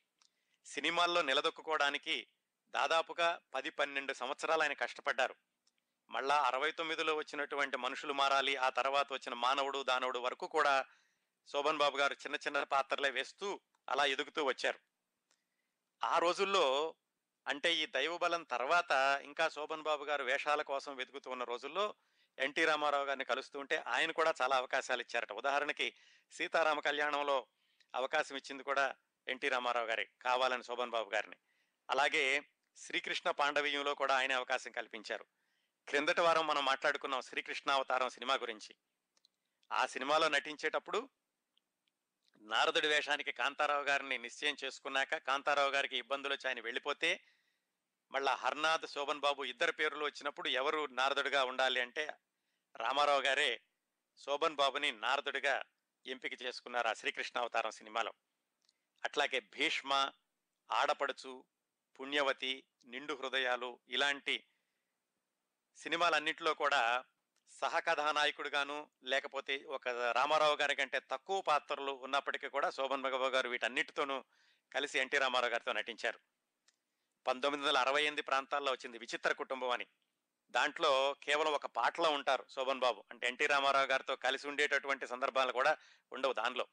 సినిమాల్లో 0.64 1.22
నిలదొక్కుకోవడానికి 1.22 2.28
దాదాపుగా 2.74 3.40
పది 3.54 3.70
పన్నెండు 3.70 4.12
సంవత్సరాలు 4.12 4.62
ఆయన 4.62 4.72
కష్టపడ్డారు. 4.72 5.34
మళ్ళా 6.10 6.42
అరవై 6.42 6.70
తొమ్మిదిలో 6.70 7.14
వచ్చినటువంటి 7.14 7.76
మనుషులు 7.76 8.12
మారాలి 8.12 8.56
ఆ 8.56 8.68
తర్వాత 8.68 9.12
వచ్చిన 9.12 9.34
మానవుడు 9.34 9.82
దానవుడు 9.82 10.18
వరకు 10.18 10.46
కూడా 10.46 10.84
శోభన్ 11.46 11.78
బాబు 11.78 11.98
గారు 11.98 12.14
చిన్న 12.14 12.36
చిన్న 12.36 12.62
పాత్రలే 12.62 13.10
వేస్తూ 13.10 13.60
అలా 13.88 14.04
ఎదుగుతూ 14.04 14.44
వచ్చారు. 14.44 14.78
ఆ 16.04 16.18
రోజుల్లో 16.18 16.94
అంటే 17.46 17.74
ఈ 17.74 17.86
దైవబలం 17.86 18.42
తర్వాత 18.42 19.20
ఇంకా 19.22 19.48
శోభన్ 19.48 19.82
బాబు 19.82 20.04
గారు 20.04 20.24
వేషాల 20.24 20.62
కోసం 20.62 20.96
వెతుకుతూ 20.96 21.30
ఉన్న 21.30 21.44
రోజుల్లో 21.44 21.94
ఎన్టీ 22.38 22.64
రామారావు 22.64 23.04
గారిని 23.04 23.24
కలుస్తూ 23.24 23.58
ఉంటే 23.58 23.76
ఆయన 23.76 24.10
కూడా 24.10 24.34
చాలా 24.42 24.56
అవకాశాలు 24.56 25.00
ఇచ్చారట. 25.00 25.32
ఉదాహరణకి 25.32 25.94
సీతారామ 26.30 26.80
కళ్యాణంలో 26.80 27.46
అవకాశం 27.94 28.36
ఇచ్చింది 28.36 28.62
కూడా 28.62 28.94
ఎన్టీ 29.30 29.48
రామారావు 29.48 29.86
గారి 29.86 30.08
కావాలని 30.22 30.64
శోభన్ 30.64 30.90
బాబు 30.90 31.10
గారిని. 31.14 31.36
అలాగే 31.90 32.44
శ్రీకృష్ణ 32.76 33.30
పాండవీయంలో 33.30 33.94
కూడా 33.94 34.16
ఆయన 34.16 34.32
అవకాశం 34.32 34.72
కల్పించారు. 34.72 35.24
క్రిందటి 35.88 36.20
వారం 36.20 36.46
మనం 36.46 36.64
మాట్లాడుకున్నాం 36.64 37.20
శ్రీకృష్ణ 37.20 37.70
అవతారం 37.70 38.08
సినిమా 38.08 38.34
గురించి. 38.34 38.74
ఆ 39.72 39.86
సినిమాలో 39.86 40.28
నటించేటప్పుడు 40.28 41.08
నారదుడి 42.40 42.88
వేషానికి 42.88 43.32
కాంతారావు 43.32 43.82
గారిని 43.82 44.18
నిశ్చయం 44.18 44.56
చేసుకున్నాక 44.64 45.14
కాంతారావు 45.14 45.70
గారికి 45.70 45.96
ఇబ్బందులు 45.96 46.34
వచ్చి 46.34 46.48
ఆయన 46.48 46.60
వెళ్ళిపోతే 46.60 47.24
మళ్ళా 48.10 48.34
హర్నాథ్ 48.34 48.86
శోభన్ 48.86 49.20
బాబు 49.20 49.42
ఇద్దరు 49.42 49.72
పేర్లు 49.72 50.04
వచ్చినప్పుడు 50.04 50.48
ఎవరు 50.48 50.86
నారదుడిగా 50.86 51.44
ఉండాలి 51.44 51.80
అంటే 51.80 52.12
రామారావు 52.76 53.20
గారే 53.20 53.60
శోభన్ 54.16 54.56
బాబుని 54.56 54.92
నారదుడిగా 54.92 55.62
ఎంపిక 56.06 56.42
చేసుకున్నారు 56.42 56.88
ఆ 56.88 56.92
శ్రీకృష్ణ 56.92 57.40
అవతారం 57.40 57.70
సినిమాలో. 57.70 58.12
అట్లాగే 59.04 59.40
భీష్మ 59.40 60.12
ఆడపడుచు 60.72 61.44
పుణ్యవతి 62.00 62.64
నిండు 62.84 63.14
హృదయాలు 63.14 63.78
ఇలాంటి 63.88 64.44
సినిమాలన్నింటిలో 65.76 66.54
కూడా 66.54 67.04
సహకథానాయకుడుగాను 67.50 68.90
లేకపోతే 69.04 69.64
ఒక 69.64 69.88
రామారావు 69.88 70.56
గారి 70.56 70.74
కంటే 70.74 71.00
తక్కువ 71.10 71.40
పాత్రలు 71.40 71.92
ఉన్నప్పటికీ 71.92 72.48
కూడా 72.48 72.70
శోభన్ 72.70 73.02
బాబు 73.02 73.16
గారు 73.16 73.48
వీటన్నిటితోనూ 73.48 74.24
కలిసి 74.72 74.98
ఎన్టీ 74.98 75.18
రామారావు 75.18 75.50
గారితో 75.50 75.72
నటించారు. 75.72 76.20
పంతొమ్మిది 77.26 77.66
వందల 77.66 77.78
అరవై 77.78 78.02
ఎనిమిది 78.02 78.22
ప్రాంతాల్లో 78.22 78.72
వచ్చింది 78.72 78.98
విచిత్ర 78.98 79.32
కుటుంబం 79.32 79.70
అని. 79.70 79.86
దాంట్లో 80.50 81.16
కేవలం 81.22 81.52
ఒక 81.52 81.66
పాటలో 81.66 82.10
ఉంటారు 82.10 82.44
శోభన్ 82.48 82.80
బాబు. 82.80 83.04
అంటే 83.10 83.26
ఎన్టీ 83.26 83.46
రామారావు 83.46 83.86
గారితో 83.86 84.16
కలిసి 84.16 84.48
ఉండేటటువంటి 84.48 85.06
సందర్భాలు 85.06 85.52
కూడా 85.52 85.76
ఉండవు 86.12 86.32
దానిలో. 86.32 86.66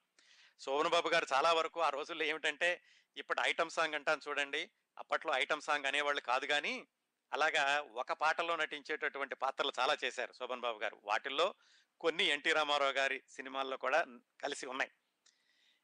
శోభన్ 0.60 0.92
బాబు 0.92 1.10
గారు 1.10 1.28
చాలా 1.34 1.54
వరకు 1.54 1.80
ఆ 1.80 1.90
రోజుల్లో 1.90 2.26
ఏమిటంటే 2.26 2.82
ఇప్పటి 3.18 3.40
ఐటమ్ 3.44 3.70
సాంగ్ 3.70 3.96
అంటాను 3.96 4.22
చూడండి 4.30 4.70
అప్పట్లో 4.98 5.34
ఐటమ్ 5.34 5.62
సాంగ్ 5.62 5.86
అనేవాళ్ళు 5.86 6.22
కాదు 6.22 6.46
కానీ 6.46 6.88
అలాగా 7.34 7.82
ఒక 7.92 8.12
పాటలో 8.12 8.56
నటించేటటువంటి 8.56 9.36
పాత్రలు 9.36 9.72
చాలా 9.80 9.98
చేశారు 10.04 10.34
శోభన్ 10.34 10.62
బాబు 10.62 10.80
గారు. 10.80 11.02
వాటిల్లో 11.04 11.54
కొన్ని 12.00 12.24
ఎన్టీ 12.24 12.52
రామారావు 12.52 12.92
గారి 12.92 13.24
సినిమాల్లో 13.30 13.78
కూడా 13.78 14.06
కలిసి 14.42 14.66
ఉన్నాయి. 14.66 14.92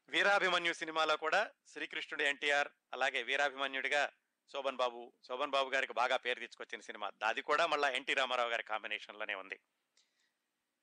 వీరాభిమన్యు 0.08 0.72
సినిమాలో 0.72 1.16
కూడా 1.16 1.50
శ్రీకృష్ణుడు 1.72 2.22
ఎన్టీఆర్ 2.22 2.68
అలాగే 2.92 3.22
వీరాభిమన్యుడిగా 3.22 4.12
శోభన్ 4.52 4.76
బాబు 4.76 5.12
శోభన్ 5.28 5.50
బాబు 5.50 5.70
గారికి 5.70 5.92
బాగా 5.92 6.16
పేరు 6.16 6.40
తీసుకొచ్చిన 6.40 6.80
సినిమా. 6.80 7.10
అది 7.26 7.42
కూడా 7.42 7.66
మళ్ళీ 7.66 7.96
ఎన్టీ 7.96 8.14
రామారావు 8.14 8.50
గారి 8.50 8.62
కాంబినేషన్లోనే 8.62 9.34
ఉంది. 9.34 9.60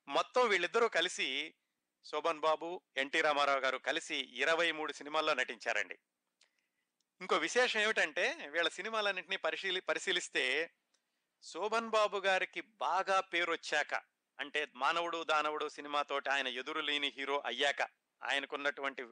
మొత్తం 0.08 0.47
వీళ్ళిద్దరూ 0.47 0.88
కలిసి 0.88 1.56
శోభన్ 2.05 2.39
బాబు 2.39 2.81
ఎన్టీ 2.97 3.21
రామారావు 3.21 3.59
గారు 3.59 3.77
కలిసి 3.77 4.15
ఇరవై 4.15 4.71
మూడు 4.71 4.91
సినిమాల్లో 4.93 5.33
నటించారండి. 5.33 5.97
ఇంకో 7.21 7.37
విశేషం 7.37 7.79
ఏమిటంటే 7.79 8.49
వీళ్ళ 8.49 8.67
సినిమాలన్నింటినీ 8.67 9.37
పరిశీలి 9.37 9.81
పరిశీలిస్తే 9.81 10.71
శోభన్ 11.43 11.89
బాబు 11.89 12.17
గారికి 12.17 12.61
బాగా 12.61 13.19
పేరు 13.19 13.51
వచ్చాక 13.51 13.93
అంటే 14.39 14.67
మానవుడు 14.75 15.23
దానవుడు 15.23 15.69
సినిమాతోటి 15.69 16.29
ఆయన 16.29 16.47
ఎదురు 16.47 16.79
లేని 16.79 17.09
హీరో 17.17 17.43
అయ్యాక 17.45 17.81
ఆయనకున్నటువంటి 18.21 19.03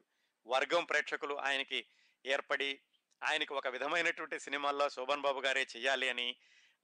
వర్గం 0.45 0.86
ప్రేక్షకులు 0.86 1.36
ఆయనకి 1.36 1.88
ఏర్పడి 2.25 2.82
ఆయనకి 3.23 3.54
ఒక 3.54 3.67
విధమైనటువంటి 3.67 4.39
సినిమాల్లో 4.39 4.89
శోభన్ 4.89 5.21
బాబు 5.21 5.39
గారే 5.39 5.67
చెయ్యాలి 5.75 6.10
అని 6.10 6.36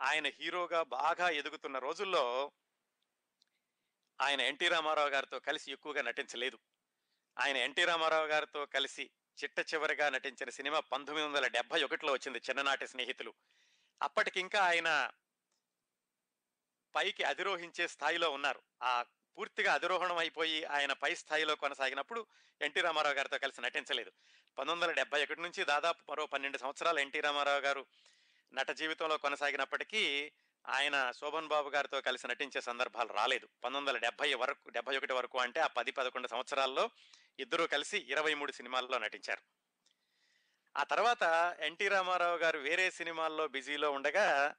ఆయన 0.01 0.27
హీరోగా 0.27 0.83
బాగా 0.83 1.29
ఎదుగుతున్న 1.29 1.77
రోజుల్లో 1.79 2.51
ఆయన 4.21 4.41
ఎన్టీ 4.41 4.67
రామారావు 4.67 5.10
గారితో 5.10 5.39
కలిసి 5.39 5.71
ఎక్కువగా 5.71 6.01
నటించలేదు. 6.01 6.60
ఆయన 7.39 7.58
ఎన్టీ 7.58 7.86
రామారావు 7.86 8.28
గారితో 8.28 8.65
కలిసి 8.65 9.10
చిట్ట 9.43 9.73
చివరిగా 9.73 10.10
నటించిన 10.10 10.49
సినిమా 10.49 10.80
పంతొమ్మిది 10.80 11.28
వందల 11.28 11.47
డెబ్బై 11.47 11.84
ఒకటిలో 11.84 12.13
వచ్చింది 12.13 12.38
చిన్ననాటి 12.38 12.88
స్నేహితులు. 12.88 13.34
అప్పటికింకా 14.01 14.60
ఆయన 14.60 15.12
పైకి 16.95 17.23
అధిరోహించే 17.23 17.88
స్థాయిలో 17.88 18.30
ఉన్నారు. 18.30 18.62
ఆ 18.84 19.06
పూర్తిగా 19.38 19.73
అధిరోహణం 19.73 20.17
అయిపోయి 20.17 20.63
ఆయన 20.63 20.93
పై 20.93 21.15
స్థాయిలో 21.15 21.56
కొనసాగినప్పుడు 21.56 22.25
ఎన్టీ 22.62 22.82
రామారావు 22.82 23.15
గారితో 23.15 23.38
కలిసి 23.38 23.62
నటించలేదు. 23.62 24.12
పంతొమ్మిది 24.58 24.91
వందల 24.91 25.01
డెబ్బై 25.01 25.23
ఒకటి 25.23 25.41
నుంచి 25.41 25.65
దాదాపు 25.65 26.12
మరో 26.12 26.25
పన్నెండు 26.25 26.58
సంవత్సరాలు 26.58 26.99
ఎన్టీ 26.99 27.19
రామారావు 27.19 27.60
గారు 27.60 27.86
నట 28.54 28.71
జీవితంలో 28.71 29.17
కొనసాగినప్పటికీ 29.17 30.32
ఆయన 30.67 31.12
శోభన్ 31.12 31.47
బాబు 31.47 31.69
గారితో 31.69 32.01
కలిసి 32.01 32.28
నటించే 32.28 32.62
సందర్భాలు 32.62 33.13
రాలేదు. 33.13 33.45
పంతొమ్మిది 33.45 33.89
వందల 33.89 33.97
డెబ్బై 33.97 34.34
వరకు 34.34 34.69
డెబ్బై 34.69 34.97
ఒకటి 34.97 35.13
వరకు 35.13 35.39
అంటే 35.39 35.60
ఆ 35.60 35.67
పది 35.67 35.91
పదకొండు 35.91 36.28
సంవత్సరాల్లో 36.28 36.89
ఇద్దరూ 37.39 37.67
కలిసి 37.67 37.97
ఇరవై 37.97 38.34
మూడు 38.34 38.51
సినిమాల్లో 38.51 38.97
నటించారు. 38.97 39.41
ఆ 40.78 40.84
తర్వాత 40.84 41.56
ఎన్టీ 41.60 41.88
రామారావు 41.88 42.38
గారు 42.38 42.60
వేరే 42.60 42.91
సినిమాల్లో 42.91 43.47
బిజీలో 43.47 43.91
ఉండగా 43.91 44.56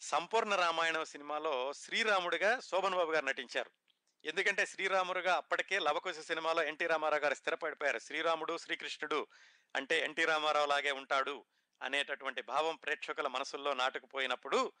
సంపూర్ణ 0.00 0.54
రామాయణం 0.54 1.04
సినిమాలో 1.04 1.72
శ్రీరాముడిగా 1.72 2.60
శోభన్ 2.60 2.94
బాబు 2.94 3.12
గారు 3.12 3.24
నటించారు. 3.24 3.70
ఎందుకంటే 4.24 4.66
శ్రీరాముడుగా 4.66 5.34
అప్పటికే 5.34 5.78
లవకుశ 5.78 6.18
సినిమాలో 6.18 6.62
ఎన్టీ 6.62 6.86
రామారావు 6.86 7.22
గారు 7.22 7.34
స్థిరపడిపోయారు. 7.34 7.98
శ్రీరాముడు 7.98 8.58
శ్రీకృష్ణుడు 8.58 9.26
అంటే 9.76 10.00
ఎన్టీ 10.00 10.24
రామారావు 10.24 10.66
లాగే 10.66 10.90
ఉంటాడు 10.90 11.44
అనేటటువంటి 11.82 12.42
భావం 12.42 12.76
ప్రేక్షకుల 12.76 13.26
మనసుల్లో 13.26 13.74
నాటుకుపోయినప్పుడు 13.74 14.72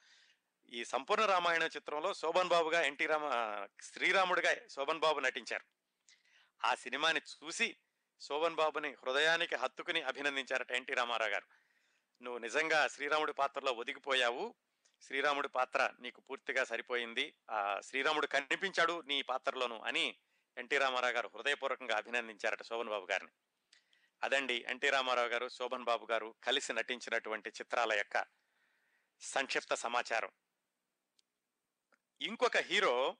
ఈ 0.72 0.84
సంపూర్ణ 0.84 1.24
రామాయణ 1.24 1.62
చిత్రంలో 1.62 2.14
శోభన్ 2.14 2.48
బాబుగా 2.48 2.82
ఎన్టీ 2.82 3.06
రామ 3.06 3.28
శ్రీరాముడిగా 3.82 4.54
శోభన్ 4.70 4.98
బాబు 4.98 5.20
నటించారు. 5.20 5.64
ఆ 6.64 6.74
సినిమాని 6.74 7.20
చూసి 7.20 7.76
శోభన్ 8.20 8.54
బాబుని 8.54 8.92
హృదయానికి 8.92 9.56
హత్తుకుని 9.56 10.02
అభినందించారట 10.02 10.72
ఎన్టీ 10.72 10.94
రామారావు 10.94 11.30
గారు. 11.30 11.46
నువ్వు 12.22 12.38
నిజంగా 12.38 12.88
శ్రీరాముడి 12.88 13.32
పాత్రలో 13.32 13.72
ఒదిగిపోయావు. 13.72 14.54
శ్రీరాముడి 15.02 15.48
పాత్ర 15.48 15.90
నీకు 16.00 16.20
పూర్తిగా 16.20 16.64
సరిపోయింది. 16.64 17.34
ఆ 17.50 17.80
శ్రీరాముడు 17.84 18.26
కనిపించాడు 18.26 19.02
నీ 19.06 19.22
పాత్రలోను 19.22 19.80
అని 19.80 20.16
ఎన్టీ 20.56 20.78
రామారావు 20.78 21.12
గారు 21.12 21.30
హృదయపూర్వకంగా 21.34 21.96
అభినందించారట 21.96 22.62
శోభన్ 22.62 22.88
బాబు 22.88 23.06
గారిని. 23.10 23.32
అదండి 24.22 24.66
ఎన్టీ 24.68 24.90
రామారావు 24.90 25.28
గారు 25.28 25.48
శోభన్ 25.48 25.84
బాబు 25.84 26.06
గారు 26.10 26.34
కలిసి 26.44 26.72
నటించినటువంటి 26.72 27.48
చిత్రాల 27.50 27.92
యొక్క 27.92 28.24
సంక్షిప్త 29.20 29.74
సమాచారం. 29.74 30.30
ఇంకొక 32.20 32.56
హీరో 32.56 33.16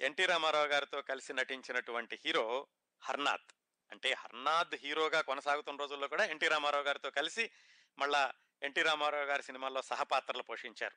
ఎన్టీ 0.00 0.26
రామారావు 0.26 0.66
గారితో 0.66 1.02
కలిసి 1.02 1.32
నటించినటువంటి 1.32 2.20
హీరో 2.24 2.66
హర్నాథ్. 3.00 3.54
అంటే 3.90 4.12
హర్నాథ్ 4.12 4.74
హీరోగా 4.74 5.20
కొనసాగుతున్న 5.20 5.80
రోజుల్లో 5.80 6.08
కూడా 6.08 6.24
ఎన్టీ 6.24 6.48
రామారావు 6.48 6.84
గారితో 6.84 7.10
కలిసి 7.10 7.50
మళ్ళా 7.98 8.32
ఎన్టీ 8.62 8.82
రామారావు 8.82 9.24
గారి 9.24 9.42
సినిమాల్లో 9.42 9.82
సహపాత్రలు 9.82 10.42
పోషించారు. 10.42 10.96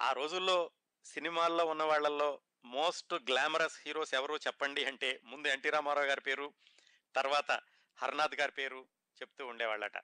ఆ 0.00 0.12
రోజుల్లో 0.12 0.70
సినిమాల్లో 1.04 1.64
ఉన్న 1.64 1.82
వాళ్ళల్లో 1.82 2.40
మోస్ట్ 2.64 3.14
గ్లామరస్ 3.14 3.80
హీరోస్ 3.86 4.14
ఎవరు 4.14 4.36
చెప్పండి 4.36 4.84
అంటే 4.84 5.20
ముందు 5.24 5.48
ఎన్టీ 5.48 5.70
రామారావు 5.70 6.06
గారి 6.06 6.20
పేరు 6.20 6.52
తర్వాత 7.14 7.60
హర్నాథ్ 7.96 8.34
గారి 8.34 8.52
పేరు 8.52 8.88
చెప్తూ 9.22 9.46
ఉండేవాళ్ళట. 9.46 9.96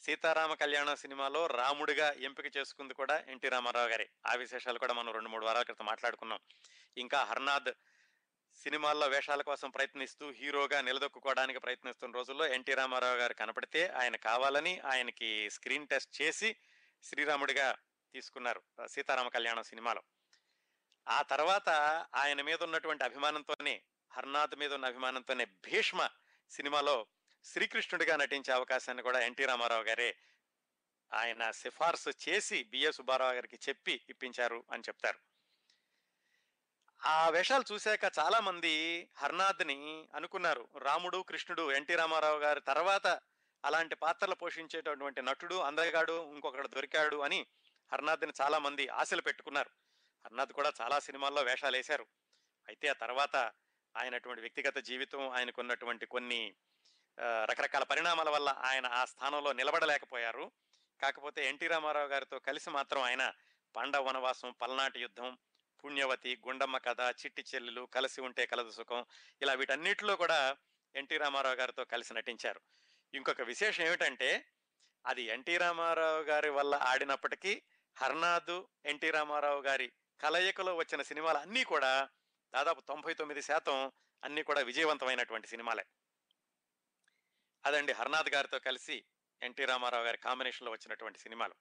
సీతారామ 0.00 0.54
కళ్యాణం 0.54 0.96
సినిమాలో 0.96 1.46
రాముడిగా 1.46 2.12
ఎంపిక 2.12 2.56
చేసుకుంది 2.56 2.94
కూడా 2.94 3.24
ఎన్టీ 3.28 3.48
రామారావు 3.48 3.88
గారి. 3.88 4.08
ఆ 4.26 4.34
విశేషాలు 4.34 4.78
కూడా 4.78 4.94
మనం 4.94 5.12
రెండు 5.12 5.28
మూడు 5.28 5.46
వారాల 5.46 5.62
క్రితం 5.62 5.86
మాట్లాడుకున్నాం. 5.86 6.38
ఇంకా 6.98 7.24
హర్నాథ్ 7.24 7.72
సినిమాల్లో 8.54 9.06
వేషాల 9.06 9.42
కోసం 9.42 9.70
ప్రయత్నిస్తూ 9.70 10.30
హీరోగా 10.30 10.80
నిలదొక్కుకోవడానికి 10.80 11.58
ప్రయత్నిస్తున్న 11.58 12.14
రోజుల్లో 12.14 12.46
ఎన్టీ 12.46 12.74
రామారావు 12.74 13.16
గారు 13.16 13.34
కనపడితే 13.34 13.86
ఆయన 13.86 14.16
కావాలని 14.16 14.80
ఆయనకి 14.80 15.50
స్క్రీన్ 15.50 15.88
టెస్ట్ 15.88 16.22
చేసి 16.22 16.56
శ్రీరాముడిగా 17.02 17.76
తీసుకున్నారు 18.12 18.62
సీతారామ 18.86 19.28
కళ్యాణం 19.28 19.62
సినిమాలో. 19.62 20.02
ఆ 21.08 21.22
తర్వాత 21.22 21.68
ఆయన 22.14 22.42
మీద 22.42 22.62
ఉన్నటువంటి 22.62 23.04
అభిమానంతోనే 23.04 23.82
హర్నాథ్ 24.12 24.56
మీద 24.56 24.74
ఉన్న 24.74 24.86
అభిమానంతోనే 24.86 25.44
భీష్మ 25.44 26.08
సినిమాలో 26.50 27.06
శ్రీకృష్ణుడిగా 27.48 28.16
నటించే 28.16 28.52
అవకాశాన్ని 28.52 29.02
కూడా 29.02 29.20
ఎన్టీ 29.20 29.44
రామారావు 29.44 29.82
గారే 29.82 30.16
ఆయన 31.12 31.50
సిఫార్సు 31.50 32.10
చేసి 32.28 32.62
బిఏ 32.62 32.90
సుబ్బారావు 32.90 33.32
గారికి 33.32 33.58
చెప్పి 33.68 34.06
ఇప్పించారు 34.08 34.64
అని 34.72 34.82
చెప్తారు. 34.82 35.18
ఆ 37.04 37.30
వేషాలు 37.30 37.64
చూశాక 37.72 38.04
చాలామంది 38.18 39.08
హర్నాథ్ని 39.16 40.08
అనుకున్నారు. 40.14 40.68
రాముడు 40.78 41.18
కృష్ణుడు 41.18 41.72
ఎన్టీ 41.72 41.94
రామారావు 41.94 42.38
గారి 42.38 42.60
తర్వాత 42.60 43.20
అలాంటి 43.64 43.94
పాత్రలు 43.94 44.34
పోషించేటటువంటి 44.34 45.22
నటుడు 45.22 45.54
అందగాడు 45.54 46.32
ఇంకొకడు 46.32 46.68
దొరికాడు 46.68 47.16
అని 47.16 47.46
హర్నాథ్ని 47.92 48.32
చాలా 48.40 48.58
మంది 48.58 48.88
ఆశలు 48.88 49.22
పెట్టుకున్నారు. 49.22 49.70
హర్నాథ్ 50.24 50.52
కూడా 50.52 50.72
చాలా 50.80 50.98
సినిమాల్లో 50.98 51.42
వేషాలు 51.42 51.76
వేశారు 51.76 52.06
అయితే 52.68 52.88
ఆ 52.88 52.92
తర్వాత 52.92 53.36
ఆయనటువంటి 53.96 54.40
వ్యక్తిగత 54.40 54.78
జీవితం 54.78 55.28
ఆయనకున్నటువంటి 55.28 56.06
కొన్ని 56.06 56.54
రకరకాల 57.20 57.82
పరిణామాల 57.82 58.30
వల్ల 58.30 58.48
ఆయన 58.48 58.86
ఆ 58.86 59.04
స్థానంలో 59.04 59.52
నిలబడలేకపోయారు. 59.52 60.52
కాకపోతే 61.02 61.48
ఎన్టీ 61.48 61.66
రామారావు 61.66 62.08
గారితో 62.08 62.38
కలిసి 62.38 62.70
మాత్రం 62.70 63.02
ఆయన 63.02 63.32
పాండవ 63.76 64.02
వనవాసం 64.02 64.54
పల్నాటి 64.62 65.00
యుద్ధం 65.00 65.38
పుణ్యవతి 65.84 66.42
గుండమ్మ 66.48 66.78
కథ 66.78 67.00
చిట్టి 67.00 67.44
చెల్లెలు 67.54 67.88
కలిసి 67.94 68.20
ఉంటే 68.20 68.46
కలదు 68.46 68.70
సుఖం 68.70 69.06
ఇలా 69.42 69.52
వీటన్నిటిలో 69.52 70.16
కూడా 70.16 70.56
ఎన్టీ 70.94 71.16
రామారావు 71.16 71.54
గారితో 71.54 71.84
కలిసి 71.84 72.14
నటించారు. 72.14 72.60
ఇంకొక 73.14 73.40
విశేషం 73.40 73.84
ఏమిటంటే 73.84 74.44
అది 75.06 75.22
ఎన్టీ 75.22 75.56
రామారావు 75.56 76.20
గారి 76.20 76.50
వల్ల 76.50 76.74
ఆడినప్పటికీ 76.74 77.62
హర్నాథ్ 77.96 78.62
ఎన్టీ 78.84 79.10
రామారావు 79.10 79.60
గారి 79.60 79.92
కలయికలో 80.20 80.76
వచ్చిన 80.76 81.02
సినిమాలు 81.02 81.38
అన్నీ 81.38 81.64
కూడా 81.64 82.08
దాదాపు 82.54 82.80
తొంభై 82.80 83.14
తొమ్మిది 83.14 83.42
శాతం 83.42 83.92
అన్నీ 84.24 84.42
కూడా 84.42 84.60
విజయవంతమైనటువంటి 84.60 85.48
సినిమాలే. 85.48 85.86
అదండి 87.66 87.92
హర్నాథ్ 87.92 88.28
గారితో 88.28 88.58
కలిసి 88.58 89.04
ఎన్టీ 89.42 89.64
రామారావు 89.64 90.04
గారి 90.04 90.18
కాంబినేషన్లో 90.18 90.72
వచ్చినటువంటి 90.72 91.18
సినిమాలు. 91.18 91.54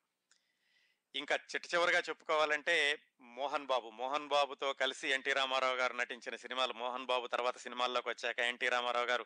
ఇంకా 1.16 1.36
చిట్ట 1.36 1.74
చివరిగా 1.76 2.00
చెప్పుకోవాలంటే 2.00 3.02
మోహన్ 3.22 3.66
బాబు. 3.66 3.90
మోహన్ 3.90 4.28
బాబుతో 4.28 4.74
కలిసి 4.74 5.08
ఎన్టీ 5.08 5.34
రామారావు 5.34 5.76
గారు 5.76 5.94
నటించిన 5.94 6.36
సినిమాలు 6.36 6.74
మోహన్ 6.74 7.06
బాబు 7.06 7.28
తర్వాత 7.28 7.58
సినిమాల్లోకి 7.58 8.10
వచ్చాక 8.10 8.40
ఎన్టీ 8.40 8.70
రామారావు 8.70 9.06
గారు 9.06 9.26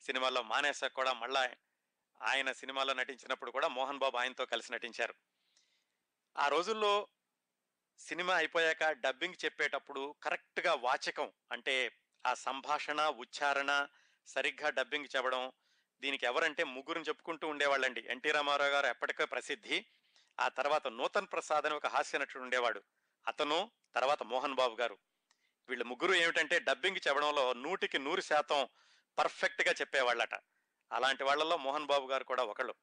సినిమాల్లో 0.00 0.42
మానేసాక 0.42 0.92
కూడా 0.92 1.12
మళ్ళా 1.12 1.50
ఆయన 2.22 2.52
సినిమాలో 2.52 2.94
నటించినప్పుడు 2.94 3.50
కూడా 3.50 3.68
మోహన్ 3.68 3.98
బాబు 3.98 4.16
ఆయనతో 4.16 4.46
కలిసి 4.46 4.72
నటించారు. 4.72 5.14
ఆ 6.38 6.48
రోజుల్లో 6.48 7.08
సినిమా 7.98 8.34
అయిపోయాక 8.34 8.90
డబ్బింగ్ 8.90 9.44
చెప్పేటప్పుడు 9.44 10.14
కరెక్ట్గా 10.22 10.74
వాచకం 10.74 11.32
అంటే 11.52 11.96
ఆ 12.26 12.34
సంభాషణ 12.34 13.00
ఉచ్చారణ 13.02 13.86
సరిగ్గా 14.26 14.70
డబ్బింగ్ 14.70 15.16
చెప్పడం 15.16 15.52
దీనికి 16.00 16.26
ఎవరంటే 16.26 16.64
ముగ్గురిని 16.64 17.04
చెప్పుకుంటూ 17.08 17.48
ఉండేవాళ్ళండి. 17.48 18.06
ఎన్టీ 18.08 18.30
రామారావు 18.30 18.70
గారు 18.70 18.86
ఎప్పటికో 18.86 19.26
ప్రసిద్ధి. 19.26 19.86
ఆ 20.40 20.48
తర్వాత 20.48 20.88
నూతన్ 20.88 21.26
ప్రసాద్ 21.32 21.66
అని 21.66 21.74
ఒక 21.74 21.86
హాస్య 21.86 22.18
నటుడు 22.18 22.42
ఉండేవాడు. 22.42 22.82
అతను 23.26 23.70
తర్వాత 23.94 24.22
మోహన్ 24.22 24.54
బాబు 24.54 24.76
గారు. 24.76 24.98
వీళ్ళ 25.68 25.82
ముగ్గురు 25.82 26.14
ఏమిటంటే 26.14 26.58
డబ్బింగ్ 26.58 26.96
చెప్పడంలో 27.08 27.52
నూటికి 27.52 27.98
నూరు 27.98 28.20
శాతం 28.20 28.68
పర్ఫెక్ట్గా 29.18 29.72
చెప్పేవాళ్ళట. 29.72 30.34
అలాంటి 30.92 31.24
వాళ్ళలో 31.24 31.56
మోహన్ 31.56 31.86
బాబు 31.86 32.06
గారు 32.06 32.24
కూడా 32.24 32.42
ఒకళ్ళు. 32.42 32.74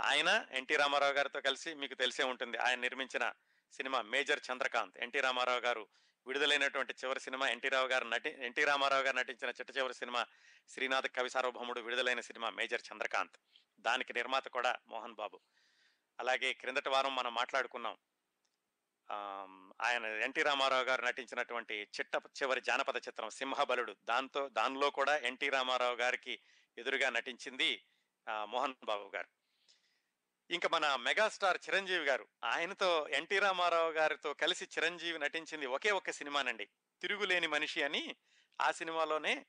ఆయన 0.00 0.46
ఎన్టీ 0.50 0.76
రామారావు 0.76 1.12
గారితో 1.12 1.40
కలిసి 1.40 1.74
మీకు 1.74 1.94
తెలిసే 1.94 2.22
ఉంటుంది. 2.22 2.56
ఆయన 2.56 2.78
నిర్మించిన 2.78 3.32
సినిమా 3.72 4.02
మేజర్ 4.02 4.40
చంద్రకాంత్. 4.52 4.98
ఎన్టీ 4.98 5.20
రామారావు 5.20 5.58
గారు 5.58 5.88
విడుదలైనటువంటి 6.26 6.94
చివరి 7.04 7.20
సినిమా 7.20 7.48
ఎన్టీ 7.48 7.68
రావు 7.68 7.88
గారు 7.88 8.04
నటి 8.04 8.36
ఎన్టీ 8.40 8.64
రామారావు 8.64 9.02
గారు 9.02 9.16
నటించిన 9.16 9.50
చిట్ట 9.50 9.76
చివరి 9.76 9.94
సినిమా 9.94 10.26
శ్రీనాథ్ 10.68 11.08
కవి 11.08 11.30
సార్వభౌముడు 11.30 11.80
విడుదలైన 11.80 12.20
సినిమా 12.20 12.50
మేజర్ 12.50 12.82
చంద్రకాంత్. 12.92 13.38
దానికి 13.80 14.12
నిర్మాత 14.12 14.48
కూడా 14.48 14.76
మోహన్ 14.88 15.14
బాబు. 15.14 15.40
అలాగే 16.20 16.52
క్రిందటి 16.52 16.88
వారం 16.88 17.14
మనం 17.16 17.34
మాట్లాడుకున్నాం. 17.34 17.96
ఆయన 19.82 20.04
ఎన్టీ 20.04 20.42
రామారావు 20.42 20.84
గారు 20.84 21.02
నటించినటువంటి 21.02 21.74
చిట్ట 21.74 22.16
చివరి 22.42 22.60
జానపద 22.60 22.96
చిత్రం 22.96 23.30
సింహబలుడు. 23.30 23.96
దాంతో 24.04 24.48
దానిలో 24.48 24.90
కూడా 24.90 25.16
ఎన్టీ 25.16 25.48
రామారావు 25.48 25.96
గారికి 25.96 26.40
ఎదురుగా 26.78 27.10
నటించింది 27.10 27.84
మోహన్ 28.44 28.74
బాబు 28.84 29.12
గారు. 29.14 29.35
ఇంకా 30.50 30.68
మన 30.72 30.96
మెగాస్టార్ 30.96 31.58
చిరంజీవి 31.68 32.04
గారు 32.04 32.26
ఆయనతో 32.44 33.08
ఎన్టీ 33.08 33.38
రామారావు 33.38 33.90
గారితో 33.90 34.34
కలిసి 34.34 34.64
చిరంజీవి 34.64 35.18
నటించింది 35.18 35.66
ఒకే 35.66 35.90
ఒక్క 35.90 36.10
సినిమానండి. 36.10 36.68
తిరుగులేని 37.02 37.46
మనిషి 37.46 37.82
అని 37.82 38.16
ఆ 38.60 38.70
సినిమాలోనే 38.70 39.46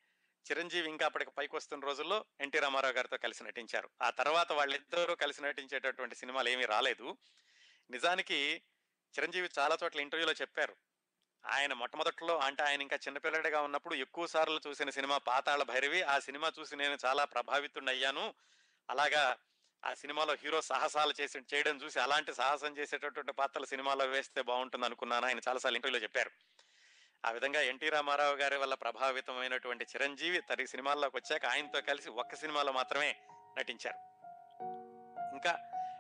చిరంజీవి 0.52 0.90
ఇంకా 0.90 1.06
అప్పటికి 1.06 1.32
పైకి 1.32 1.56
వస్తున్న 1.56 1.86
రోజుల్లో 1.86 2.26
ఎన్టీ 2.42 2.60
రామారావు 2.60 2.94
గారితో 2.94 3.18
కలిసి 3.18 3.44
నటించారు. 3.44 3.90
ఆ 4.02 4.10
తర్వాత 4.10 4.52
వాళ్ళిద్దరూ 4.52 5.16
కలిసి 5.16 5.44
నటించేటటువంటి 5.44 6.16
సినిమాలు 6.16 6.50
ఏమీ 6.50 6.66
రాలేదు. 6.66 7.18
నిజానికి 7.92 8.62
చిరంజీవి 9.20 9.50
చాలా 9.60 9.78
చోట్ల 9.84 10.00
ఇంటర్వ్యూలో 10.00 10.34
చెప్పారు. 10.34 10.76
ఆయన 11.46 11.74
మొట్టమొదట్లో 11.74 12.38
అంటే 12.38 12.64
ఆయన 12.64 12.82
ఇంకా 12.82 12.96
చిన్నపిల్లడిగా 12.96 13.62
ఉన్నప్పుడు 13.62 13.96
ఎక్కువ 13.96 14.28
సార్లు 14.28 14.62
చూసిన 14.68 14.90
సినిమా 14.90 15.18
పాతాళ 15.18 15.64
భైరవి. 15.64 16.02
ఆ 16.04 16.20
సినిమా 16.20 16.52
చూసి 16.60 16.76
నేను 16.76 16.98
చాలా 17.06 17.26
ప్రభావితుడయ్యాను 17.26 18.34
అలాగా 18.90 19.38
ఆ 19.86 19.94
సినిమాలో 19.94 20.34
హీరో 20.34 20.62
సాహసాలు 20.62 21.14
చేసి 21.22 21.40
చేయడం 21.54 21.78
చూసి 21.78 22.00
అలాంటి 22.00 22.34
సాహసం 22.34 22.78
చేసేటటువంటి 22.78 23.32
పాత్రలు 23.32 23.66
సినిమాలో 23.66 24.06
వేస్తే 24.06 24.42
బాగుంటుంది 24.42 24.86
అనుకున్నాను 24.86 25.26
ఆయన 25.26 25.40
చాలాసార్లు 25.48 25.78
ఇంటర్వ్యూలో 25.78 26.04
చెప్పారు. 26.04 26.32
ఆ 27.26 27.32
విధంగా 27.32 27.62
ఎన్టీ 27.62 27.90
రామారావు 27.90 28.36
గారి 28.36 28.58
వల్ల 28.58 28.74
ప్రభావితమైనటువంటి 28.74 29.84
చిరంజీవి 29.84 30.42
తరి 30.42 30.68
సినిమాల్లోకి 30.68 31.18
వచ్చాక 31.18 31.46
ఆయనతో 31.46 31.82
కలిసి 31.82 32.10
ఒక్క 32.10 32.36
సినిమాలో 32.36 32.72
మాత్రమే 32.72 33.16
నటించారు. 33.58 33.98
ఇంకా 35.36 35.60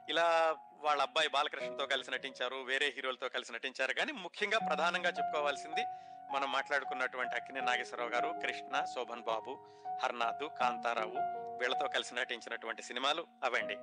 ఇలా 0.09 0.55
వాళ్ళ 0.75 1.01
అబ్బాయి 1.01 1.27
బాలకృష్ణతో 1.27 1.87
కలిసి 1.87 2.11
నటించారు 2.11 2.55
వేరే 2.55 2.93
హీరోలతో 2.95 3.29
కలిసి 3.29 3.53
నటించారు. 3.53 3.93
కానీ 3.93 4.11
ముఖ్యంగా 4.11 4.59
ప్రధానంగా 4.59 5.09
చెప్పుకోవాల్సింది 5.09 5.85
మనం 6.31 6.51
మాట్లాడుకున్నటువంటి 6.51 7.35
అక్కినే 7.35 7.61
నాగేశ్వరరావు 7.61 8.09
గారు 8.09 8.47
కృష్ణ 8.47 8.85
శోభన్ 8.95 9.23
బాబు 9.23 9.67
హర్నాథ్ 10.03 10.59
కాంతారావు 10.59 11.46
వీళ్ళతో 11.59 11.87
కలిసి 11.87 12.15
నటించినటువంటి 12.15 12.81
సినిమాలు 12.81 13.27
అవండి. 13.43 13.77